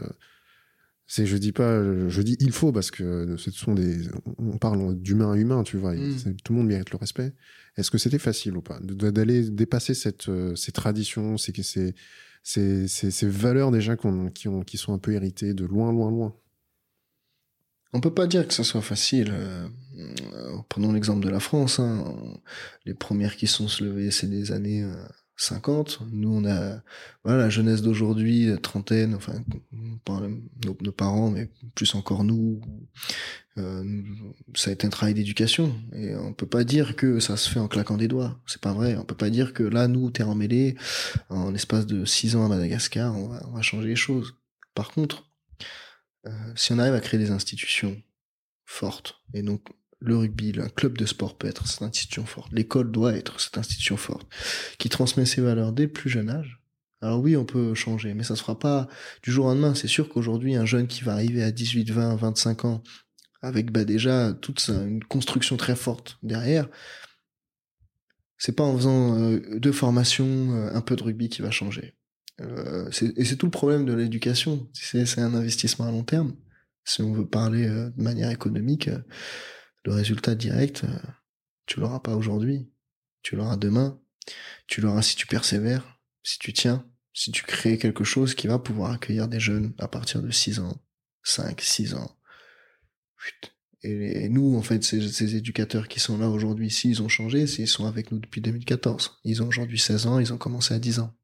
[1.07, 4.09] c'est, je dis pas, je dis il faut parce que ce sont des,
[4.39, 5.95] on parle d'humain à humain, tu vois.
[5.95, 6.35] Mm.
[6.43, 7.33] Tout le monde mérite le respect.
[7.77, 11.95] Est-ce que c'était facile ou pas d'aller dépasser cette, ces traditions, ces, ces,
[12.43, 16.35] ces, ces valeurs déjà qui, ont, qui sont un peu héritées de loin, loin, loin?
[17.93, 19.33] On peut pas dire que ce soit facile.
[19.33, 19.69] Euh,
[20.69, 21.79] prenons l'exemple de la France.
[21.79, 22.05] Hein.
[22.85, 24.85] Les premières qui sont se levées, c'est des années
[25.37, 26.01] 50.
[26.13, 26.83] Nous, on a
[27.25, 29.35] voilà la jeunesse d'aujourd'hui, trentaine, enfin
[29.73, 32.61] nos, nos, parents, mais plus encore nous.
[33.59, 34.03] Euh,
[34.55, 37.59] ça a été un travail d'éducation et on peut pas dire que ça se fait
[37.59, 38.39] en claquant des doigts.
[38.47, 38.97] C'est pas vrai.
[38.97, 40.77] On peut pas dire que là, nous, terre emmêlée,
[41.29, 44.35] en espace de six ans à Madagascar, on va, changer les choses.
[44.75, 45.26] Par contre, euh,
[46.55, 48.01] si on arrive à créer des institutions
[48.65, 49.63] fortes, et donc
[50.01, 53.59] le rugby, un club de sport peut être cette institution forte, l'école doit être cette
[53.59, 54.29] institution forte,
[54.79, 56.61] qui transmet ses valeurs dès le plus jeune âge,
[57.03, 58.89] alors oui, on peut changer, mais ça se fera pas
[59.23, 59.75] du jour au lendemain.
[59.75, 62.83] C'est sûr qu'aujourd'hui, un jeune qui va arriver à 18, 20, 25 ans,
[63.43, 66.69] avec bah déjà toute une construction très forte derrière,
[68.39, 71.95] c'est pas en faisant euh, deux formations, euh, un peu de rugby qui va changer.
[72.41, 74.69] Euh, et c'est tout le problème de l'éducation.
[74.73, 76.35] C'est un investissement à long terme.
[76.85, 78.91] Si on veut parler de manière économique,
[79.85, 80.85] le résultat direct,
[81.67, 82.71] tu l'auras pas aujourd'hui.
[83.23, 84.01] Tu l'auras demain.
[84.69, 86.85] Tu l'auras si tu persévères si tu tiens,
[87.15, 90.59] si tu crées quelque chose qui va pouvoir accueillir des jeunes à partir de 6
[90.59, 90.77] ans,
[91.23, 92.19] 5, 6 ans.
[93.83, 97.87] Et, nous, en fait, ces, éducateurs qui sont là aujourd'hui, s'ils ont changé, s'ils sont
[97.87, 99.21] avec nous depuis 2014.
[99.23, 101.15] Ils ont aujourd'hui 16 ans, ils ont commencé à 10 ans.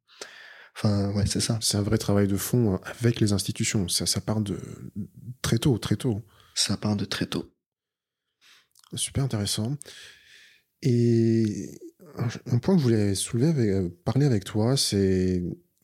[0.74, 1.58] Enfin, ouais, c'est ça.
[1.60, 3.88] C'est un vrai travail de fond avec les institutions.
[3.88, 4.58] Ça, ça part de
[5.42, 6.22] très tôt, très tôt.
[6.54, 7.52] Ça part de très tôt.
[8.94, 9.76] Super intéressant.
[10.82, 11.78] Et
[12.50, 15.42] un point que je voulais soulever, avec, euh, parler avec toi, c'est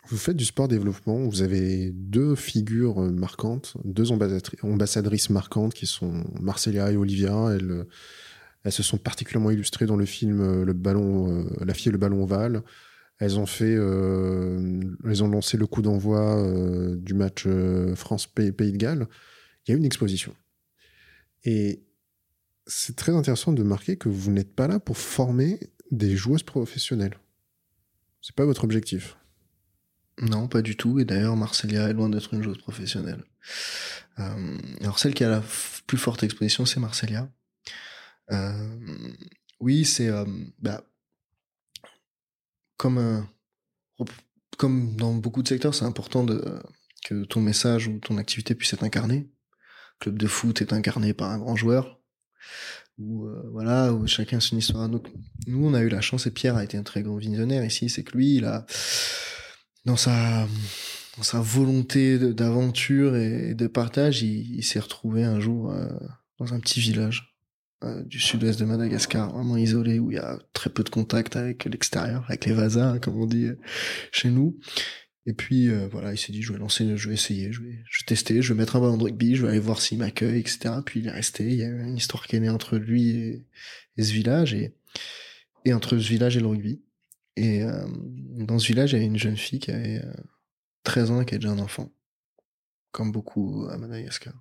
[0.09, 5.87] vous faites du sport développement, vous avez deux figures euh, marquantes, deux ambassadrices marquantes qui
[5.87, 7.51] sont Marcelia et Olivia.
[7.55, 7.87] Elles,
[8.65, 11.99] elles se sont particulièrement illustrées dans le film euh, Le ballon, La fille et le
[11.99, 12.63] ballon ovale.
[13.19, 16.41] Elles ont fait, elles ont lancé le coup d'envoi
[16.97, 17.49] du match
[17.97, 19.09] France-Pays de Galles.
[19.67, 20.35] Il y a une exposition.
[21.45, 21.83] Et
[22.67, 25.59] c'est très intéressant de marquer que vous n'êtes pas là pour former
[25.91, 27.19] des joueuses professionnelles.
[28.21, 29.17] C'est pas votre objectif.
[30.21, 30.99] Non, pas du tout.
[30.99, 33.25] Et d'ailleurs, Marcelia est loin d'être une joueuse professionnelle.
[34.19, 35.43] Euh, alors, celle qui a la
[35.87, 37.31] plus forte exposition, c'est Marcelia.
[38.33, 38.67] Euh,
[39.61, 40.25] oui, c'est euh,
[40.59, 40.83] bah,
[42.79, 43.27] comme
[44.59, 46.43] comme dans beaucoup de secteurs, c'est important de,
[47.05, 49.31] que ton message ou ton activité puisse être incarné.
[50.01, 52.01] club de foot est incarné par un grand joueur.
[52.99, 54.89] Où euh, voilà où chacun son histoire.
[54.89, 55.07] Donc
[55.47, 57.89] nous on a eu la chance et Pierre a été un très grand visionnaire ici
[57.89, 58.67] c'est que lui il a
[59.85, 60.49] dans sa
[61.17, 65.89] dans sa volonté d'aventure et de partage il, s'est retrouvé un jour euh,
[66.39, 67.38] dans un petit village
[67.85, 71.37] euh, du sud-ouest de Madagascar vraiment isolé où il y a très peu de contact
[71.37, 73.51] avec l'extérieur avec les vasas hein, comme on dit
[74.11, 74.59] chez nous
[75.29, 77.85] et puis euh, voilà, il s'est dit je vais lancer, je vais essayer, je vais,
[77.91, 79.99] je vais tester, je vais mettre un ballon de rugby, je vais aller voir s'il
[79.99, 80.77] m'accueille, etc.
[80.83, 81.45] Puis il est resté.
[81.45, 84.75] Il y a une histoire qui est née entre lui et, ce village et,
[85.67, 86.81] et entre ce village et le rugby.
[87.37, 87.87] Et euh,
[88.39, 90.03] dans ce village, il y avait une jeune fille qui avait
[90.85, 91.93] 13 euh, ans et qui avait déjà un enfant,
[92.91, 94.33] comme beaucoup à Madagascar.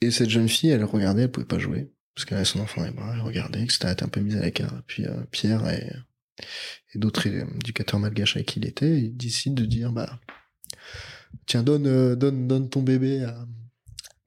[0.00, 2.80] Et cette jeune fille, elle regardait, elle pouvait pas jouer parce qu'elle avait son enfant
[2.80, 3.78] dans les bras, elle regardait, etc.
[3.84, 4.82] Elle était un peu mise à l'écart.
[4.86, 5.92] Puis Pierre et
[6.94, 10.18] d'autres éducateurs malgaches avec qui il était, il décide de dire bah
[11.46, 13.26] tiens donne euh, donne donne ton bébé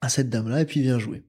[0.00, 1.22] à, cette dame là et puis viens jouer.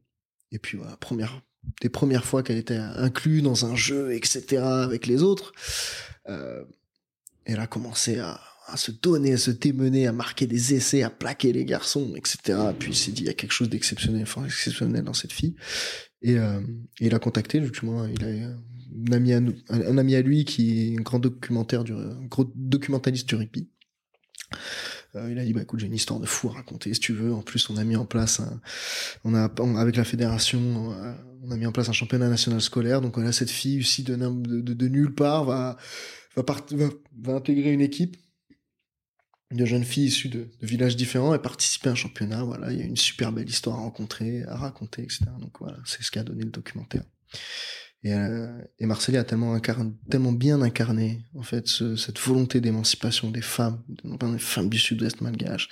[0.51, 1.41] Et puis voilà première
[1.81, 5.53] des premières fois qu'elle était inclue dans un jeu etc avec les autres,
[6.29, 6.63] euh,
[7.45, 8.39] elle a commencé à,
[8.75, 12.59] se donner, à se démener, à marquer des essais, à plaquer les garçons, etc.
[12.77, 15.55] Puis il s'est dit, il y a quelque chose d'exceptionnel, enfin, exceptionnel dans cette fille.
[16.21, 16.61] Et, euh,
[16.99, 20.99] il a contacté, justement, il a un ami à, un, ami à lui qui est
[20.99, 21.93] un grand documentaire du,
[22.29, 23.69] gros documentaliste du rugby.
[25.15, 27.13] Euh, il a dit bah écoute j'ai une histoire de fou à raconter si tu
[27.13, 27.33] veux.
[27.33, 28.41] En plus on a mis en place
[29.23, 33.01] on a avec la fédération euh, on a mis en place un championnat national scolaire
[33.01, 34.15] donc on a cette fille aussi de,
[34.87, 35.77] nulle part va
[36.35, 36.43] va,
[37.21, 38.15] va intégrer une équipe
[39.51, 42.43] de jeunes filles issues de, villages différents et participer à un championnat.
[42.43, 45.25] Voilà, il y a une super belle histoire à rencontrer, à raconter, etc.
[45.39, 47.03] Donc voilà, c'est ce qui a donné le documentaire.
[48.05, 53.31] Et, euh, et Marcelli a tellement, incarné, tellement bien incarné en fait cette volonté d'émancipation
[53.31, 55.69] des femmes, des femmes du Sud-Ouest malgache,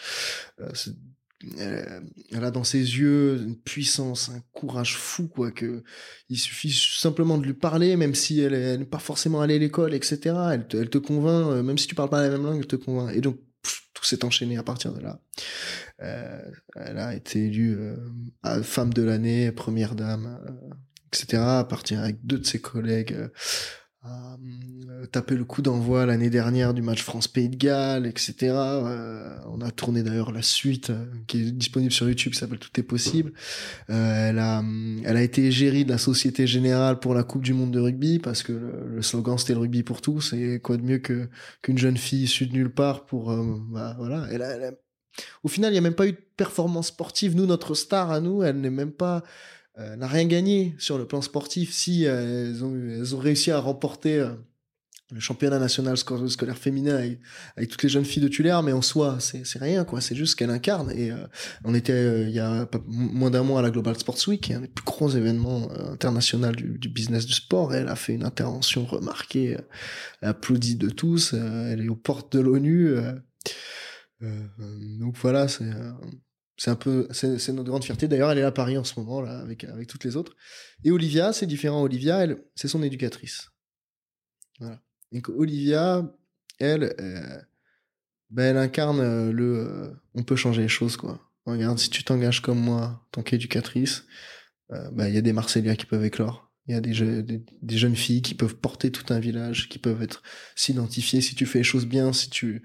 [1.60, 2.00] euh,
[2.32, 5.84] elle, a dans ses yeux une puissance, un courage fou, quoi, que
[6.30, 9.94] il suffit simplement de lui parler, même si elle n'est pas forcément allée à l'école,
[9.94, 10.36] etc.
[10.54, 12.68] Elle te, elle te convainc, euh, même si tu parles pas la même langue, elle
[12.68, 13.16] te convainc.
[13.16, 13.40] Et donc,
[14.08, 15.20] s'est enchaîné à partir de là.
[16.02, 16.42] Euh,
[16.76, 20.76] elle a été élue euh, femme de l'année, première dame, euh,
[21.08, 21.42] etc.
[21.42, 23.16] À partir avec deux de ses collègues
[24.04, 24.36] a
[24.90, 28.36] euh, tapé le coup d'envoi l'année dernière du match France-Pays de Galles, etc.
[28.42, 32.58] Euh, on a tourné d'ailleurs la suite euh, qui est disponible sur YouTube, qui s'appelle
[32.58, 33.32] Tout est possible.
[33.88, 34.64] elle a,
[35.06, 38.18] elle a été égérie de la Société Générale pour la Coupe du Monde de rugby
[38.18, 40.34] parce que le, slogan c'était le rugby pour tous.
[40.34, 41.30] Et quoi de mieux que
[41.62, 43.36] qu'une jeune fille issue de nulle part pour,
[43.72, 44.28] bah, voilà.
[44.32, 44.78] Elle elle
[45.44, 47.36] Au final, il n'y a même pas eu de performance sportive.
[47.36, 49.24] Nous, notre star à nous, elle n'est même pas
[49.80, 53.52] euh, n'a rien gagné sur le plan sportif si euh, elles, ont, elles, ont, réussi
[53.52, 54.34] à remporter euh,
[55.12, 56.96] le championnat national scolaire féminin
[57.56, 60.02] avec, toutes les jeunes filles de Tullère, mais en soi, c'est rien, quoi.
[60.02, 60.90] C'est juste qu'elle incarne.
[60.92, 61.12] Et
[61.66, 64.70] on était il y a moins d'un mois à la Global Sports Week, un des
[64.70, 67.76] plus gros événements internationaux du, du, business du sport.
[67.76, 69.58] Et elle a fait une intervention remarquée,
[70.22, 71.34] applaudie de tous.
[71.34, 72.96] elle est aux portes de l'ONU.
[74.22, 75.70] donc voilà, c'est
[76.58, 78.08] c'est un peu, c'est notre grande fierté.
[78.08, 80.36] D'ailleurs, elle est à Paris en ce moment, là, avec, avec toutes les autres.
[80.84, 81.82] Et Olivia, c'est différent.
[81.82, 83.50] Olivia, elle, c'est son éducatrice.
[84.60, 84.80] Voilà.
[85.12, 86.08] Donc, Olivia,
[86.60, 87.42] elle, euh,
[88.30, 91.20] ben, elle incarne euh, le, euh, on peut changer les choses, quoi.
[91.46, 94.06] Regarde, si tu t'engages comme moi, tant qu'éducatrice,
[94.70, 96.51] ben, il y a des Marseillais qui peuvent éclore.
[96.68, 100.02] Il y a des, des, jeunes filles qui peuvent porter tout un village, qui peuvent
[100.04, 100.22] être
[100.56, 102.62] s'identifier si tu fais les choses bien, si tu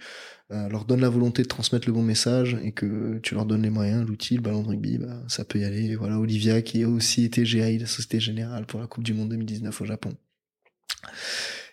[0.53, 3.63] euh, leur donnes la volonté de transmettre le bon message et que tu leur donnes
[3.63, 5.97] les moyens, l'outil, le ballon de rugby, bah, ça peut y aller.
[5.97, 9.15] voilà, Olivia qui a aussi été GI de la Société Générale pour la Coupe du
[9.15, 10.13] Monde 2019 au Japon.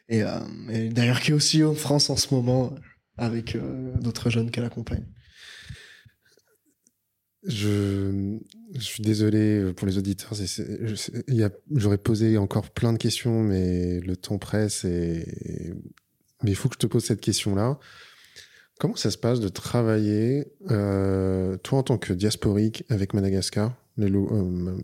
[0.09, 0.21] Et,
[0.69, 2.73] et d'ailleurs qui est aussi en France en ce moment
[3.17, 5.05] avec euh, d'autres jeunes qu'elle accompagne.
[7.45, 8.39] Je,
[8.79, 10.33] suis désolé pour les auditeurs.
[11.71, 14.85] J'aurais posé encore plein de questions, mais le temps presse.
[14.85, 15.73] Et,
[16.43, 17.79] mais il faut que je te pose cette question-là.
[18.79, 24.77] Comment ça se passe de travailler, euh, toi en tant que diasporique, avec Madagascar, euh,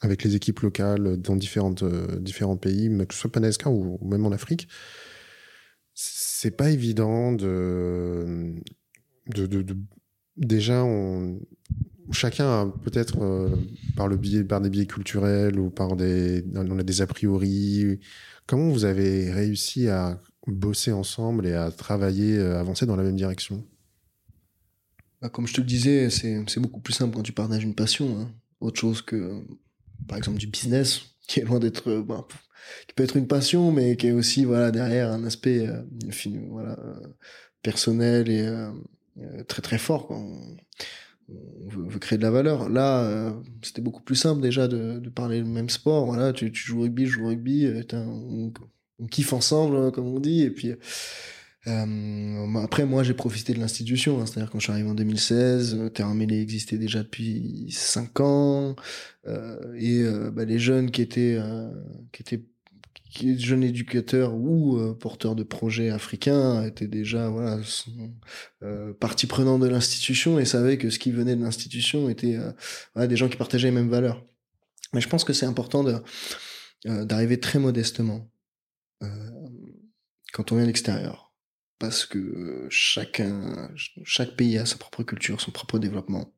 [0.00, 4.32] avec les équipes locales dans euh, différents pays, que ce soit Madagascar ou, même en
[4.32, 4.68] Afrique
[5.94, 8.54] C'est pas évident de,
[9.28, 9.76] de, de
[10.36, 11.40] déjà, on,
[12.12, 13.50] chacun peut-être euh,
[13.96, 17.98] par le biais, par des biais culturels ou par des, on a des a priori.
[18.46, 23.16] Comment vous avez réussi à bosser ensemble et à travailler, euh, avancer dans la même
[23.16, 23.64] direction?
[25.22, 28.20] Bah, Comme je te le disais, c'est beaucoup plus simple quand tu partages une passion.
[28.20, 28.30] Hein.
[28.60, 29.42] Autre chose que,
[30.06, 32.26] par exemple, du business, qui est loin d'être, euh, bah,
[32.86, 35.68] qui peut être une passion, mais qui est aussi voilà derrière un aspect
[36.48, 36.78] voilà
[37.62, 38.46] personnel et
[39.48, 40.06] très très fort.
[40.06, 40.18] Quoi.
[40.18, 42.68] On, veut, créer de la valeur.
[42.68, 43.30] Là, euh,
[43.62, 46.06] c'était beaucoup plus simple déjà de, parler le même sport.
[46.06, 47.82] Voilà, tu, joues rugby, je joue rugby, euh,
[48.98, 50.42] on, kiffe ensemble, hein, comme on dit.
[50.42, 50.74] Et puis
[51.66, 54.20] euh, après, moi, j'ai profité de l'institution.
[54.20, 58.76] Hein, C'est-à-dire quand je suis arrivé en 2016, Terrain Mêlé existait déjà depuis 5 ans.
[59.26, 61.38] Euh, et bah, les jeunes qui étaient
[62.12, 62.44] qui étaient
[63.38, 67.60] jeune éducateur ou euh, porteur de projets africains était déjà voilà
[68.62, 72.38] euh, partie prenante de l'institution et savait que ce qui venait de l'institution était
[72.96, 74.24] euh, des gens qui partageaient les mêmes valeurs.
[74.92, 78.30] Mais je pense que c'est important euh, d'arriver très modestement
[80.32, 81.34] quand on vient de l'extérieur
[81.78, 83.70] parce que chacun
[84.02, 86.32] chaque pays a sa propre culture, son propre développement.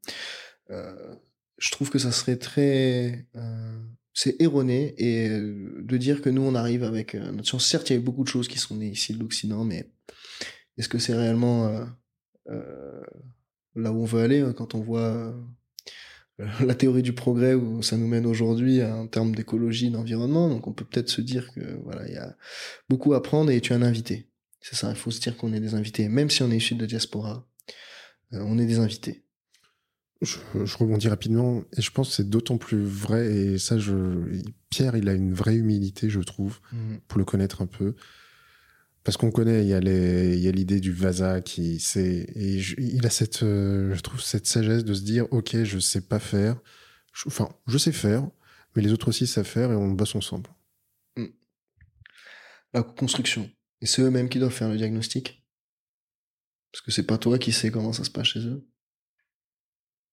[0.69, 3.29] je trouve que ça serait très
[4.17, 7.67] c'est erroné et euh, de dire que nous on arrive avec euh, notre science.
[7.67, 9.91] Certes, il y a beaucoup de choses qui sont nées ici de l'Occident, mais
[10.79, 11.87] est-ce que c'est réellement
[12.49, 13.03] euh,
[13.75, 15.35] là où on veut aller hein, quand on voit
[16.61, 20.49] la théorie du progrès où ça nous mène aujourd'hui en termes d'écologie, d'environnement?
[20.49, 22.39] Donc on peut peut-être se dire que voilà, il y a
[22.89, 24.31] beaucoup à prendre et tu es un invité.
[24.63, 26.75] C'est ça, il faut se dire qu'on est des invités, même si on est issu
[26.75, 27.47] de la diaspora,
[28.33, 29.26] on est des invités.
[30.23, 30.39] Je,
[30.79, 34.41] rebondis rapidement et je pense que c'est d'autant plus vrai et ça je
[34.71, 36.97] Pierre il a une vraie humilité je trouve mm.
[37.07, 37.95] pour le connaître un peu.
[39.05, 43.43] Parce qu'on connaît il y a l'idée du Vasa qui c'est et il a cette
[43.43, 46.57] euh, je trouve cette sagesse de se dire ok je sais pas faire.
[47.27, 48.27] Enfin je sais faire
[48.75, 50.49] mais les autres aussi savent faire et on bosse ensemble.
[51.19, 51.27] Mm.
[52.73, 53.51] la construction
[53.83, 55.45] et c'est eux-mêmes qui doivent faire le diagnostic?
[56.73, 58.67] Parce que c'est pas toi qui sais comment ça se passe chez eux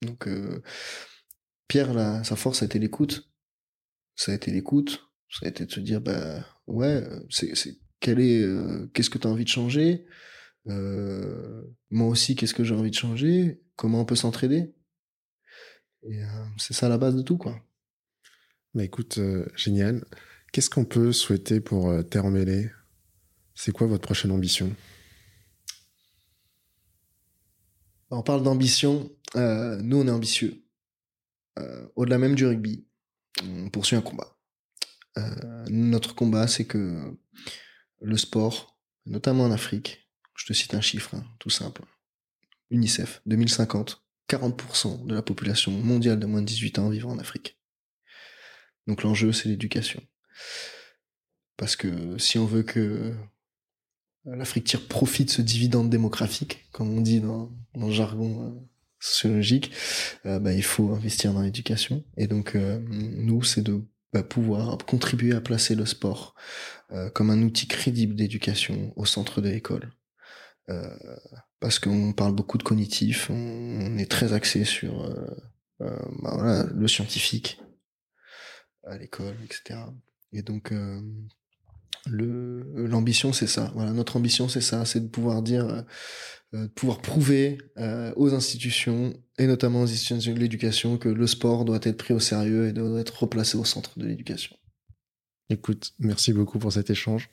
[0.06, 0.62] donc, euh,
[1.68, 3.32] Pierre, sa force, a été l'écoute.
[4.16, 5.10] Ça a été l'écoute.
[5.30, 9.18] Ça a été de se dire, bah, ouais, c'est, c'est, quel est, euh, qu'est-ce que
[9.18, 10.06] tu as envie de changer?
[10.68, 13.62] Euh, moi aussi, qu'est-ce que j'ai envie de changer?
[13.76, 14.76] Comment on peut s'entraider?
[16.04, 16.22] Et
[16.58, 17.58] c'est ça la base de tout, quoi.
[18.74, 19.20] Bah écoute,
[19.56, 20.04] génial.
[20.52, 22.70] Qu'est-ce qu'on peut souhaiter pour Terre Mêlée?
[23.56, 24.76] C'est quoi votre prochaine ambition?
[28.16, 29.10] On parle d'ambition.
[29.36, 30.64] nous, on est ambitieux.
[31.96, 32.86] Au-delà même du rugby,
[33.44, 34.38] on poursuit un combat.
[35.18, 37.18] Euh, notre combat, c'est que
[38.02, 41.84] le sport, notamment en Afrique, je te cite un chiffre, hein, tout simple.
[42.72, 47.60] UNICEF, 2050, 40% de la population mondiale de moins de 18 ans vivra en Afrique.
[48.88, 50.02] Donc l'enjeu, c'est l'éducation.
[51.58, 53.14] Parce que si on veut que
[54.26, 58.52] l'Afrique tire profit de ce dividende démographique, comme on dit dans, le jargon euh,
[59.00, 59.72] sociologique,
[60.26, 62.04] euh, bah, il faut investir dans l'éducation.
[62.18, 63.82] Et donc, nous, c'est de
[64.22, 66.36] pouvoir contribuer à placer le sport
[66.92, 69.92] euh, comme un outil crédible d'éducation au centre de l'école.
[70.70, 70.96] Euh,
[71.60, 75.04] parce qu'on parle beaucoup de cognitif, on, est très axé sur
[75.82, 77.60] euh, bah le scientifique
[78.84, 79.80] à l'école, etc.
[80.34, 80.74] Et donc
[82.06, 83.72] l'ambition c'est ça.
[83.76, 85.86] Voilà, notre ambition c'est ça, c'est de pouvoir dire
[86.54, 91.26] euh, de pouvoir prouver euh, aux institutions, et notamment aux institutions de l'éducation, que le
[91.26, 94.56] sport doit être pris au sérieux et doit être replacé au centre de l'éducation.
[95.50, 97.30] Écoute, merci beaucoup pour cet échange.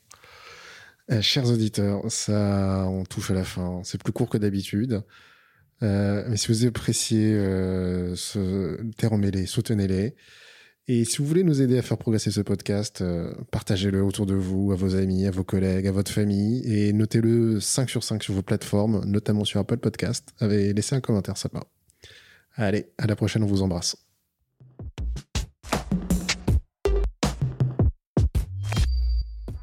[1.10, 3.82] Euh, chers auditeurs, ça, on touche à la fin.
[3.84, 5.02] C'est plus court que d'habitude.
[5.82, 7.32] mais si vous appréciez
[8.14, 10.14] ce terme mêlé, soutenez-les.
[10.92, 14.34] Et si vous voulez nous aider à faire progresser ce podcast, euh, partagez-le autour de
[14.34, 18.24] vous, à vos amis, à vos collègues, à votre famille, et notez-le 5 sur 5
[18.24, 20.30] sur vos plateformes, notamment sur Apple Podcast.
[20.40, 21.62] Avez laissé un commentaire sympa.
[22.56, 23.98] Allez, à la prochaine, on vous embrasse.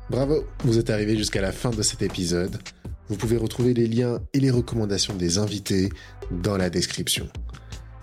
[0.09, 2.57] Bravo, vous êtes arrivé jusqu'à la fin de cet épisode.
[3.09, 5.89] Vous pouvez retrouver les liens et les recommandations des invités
[6.32, 7.28] dans la description.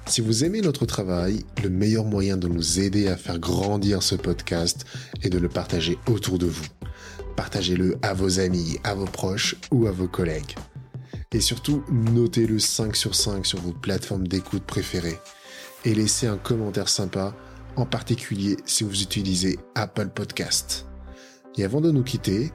[0.07, 4.14] Si vous aimez notre travail, le meilleur moyen de nous aider à faire grandir ce
[4.14, 4.84] podcast
[5.22, 6.66] est de le partager autour de vous.
[7.36, 10.55] Partagez-le à vos amis, à vos proches ou à vos collègues.
[11.32, 15.18] Et surtout, notez-le 5 sur 5 sur vos plateformes d'écoute préférées.
[15.84, 17.34] Et laissez un commentaire sympa,
[17.76, 20.86] en particulier si vous utilisez Apple Podcast.
[21.57, 22.52] Et avant de nous quitter,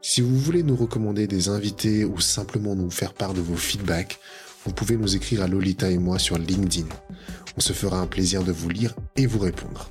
[0.00, 4.18] si vous voulez nous recommander des invités ou simplement nous faire part de vos feedbacks,
[4.68, 6.88] vous pouvez nous écrire à Lolita et moi sur LinkedIn.
[7.56, 9.88] On se fera un plaisir de vous lire et vous répondre.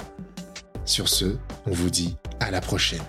[0.85, 3.01] Sur ce, on vous dit à la prochaine.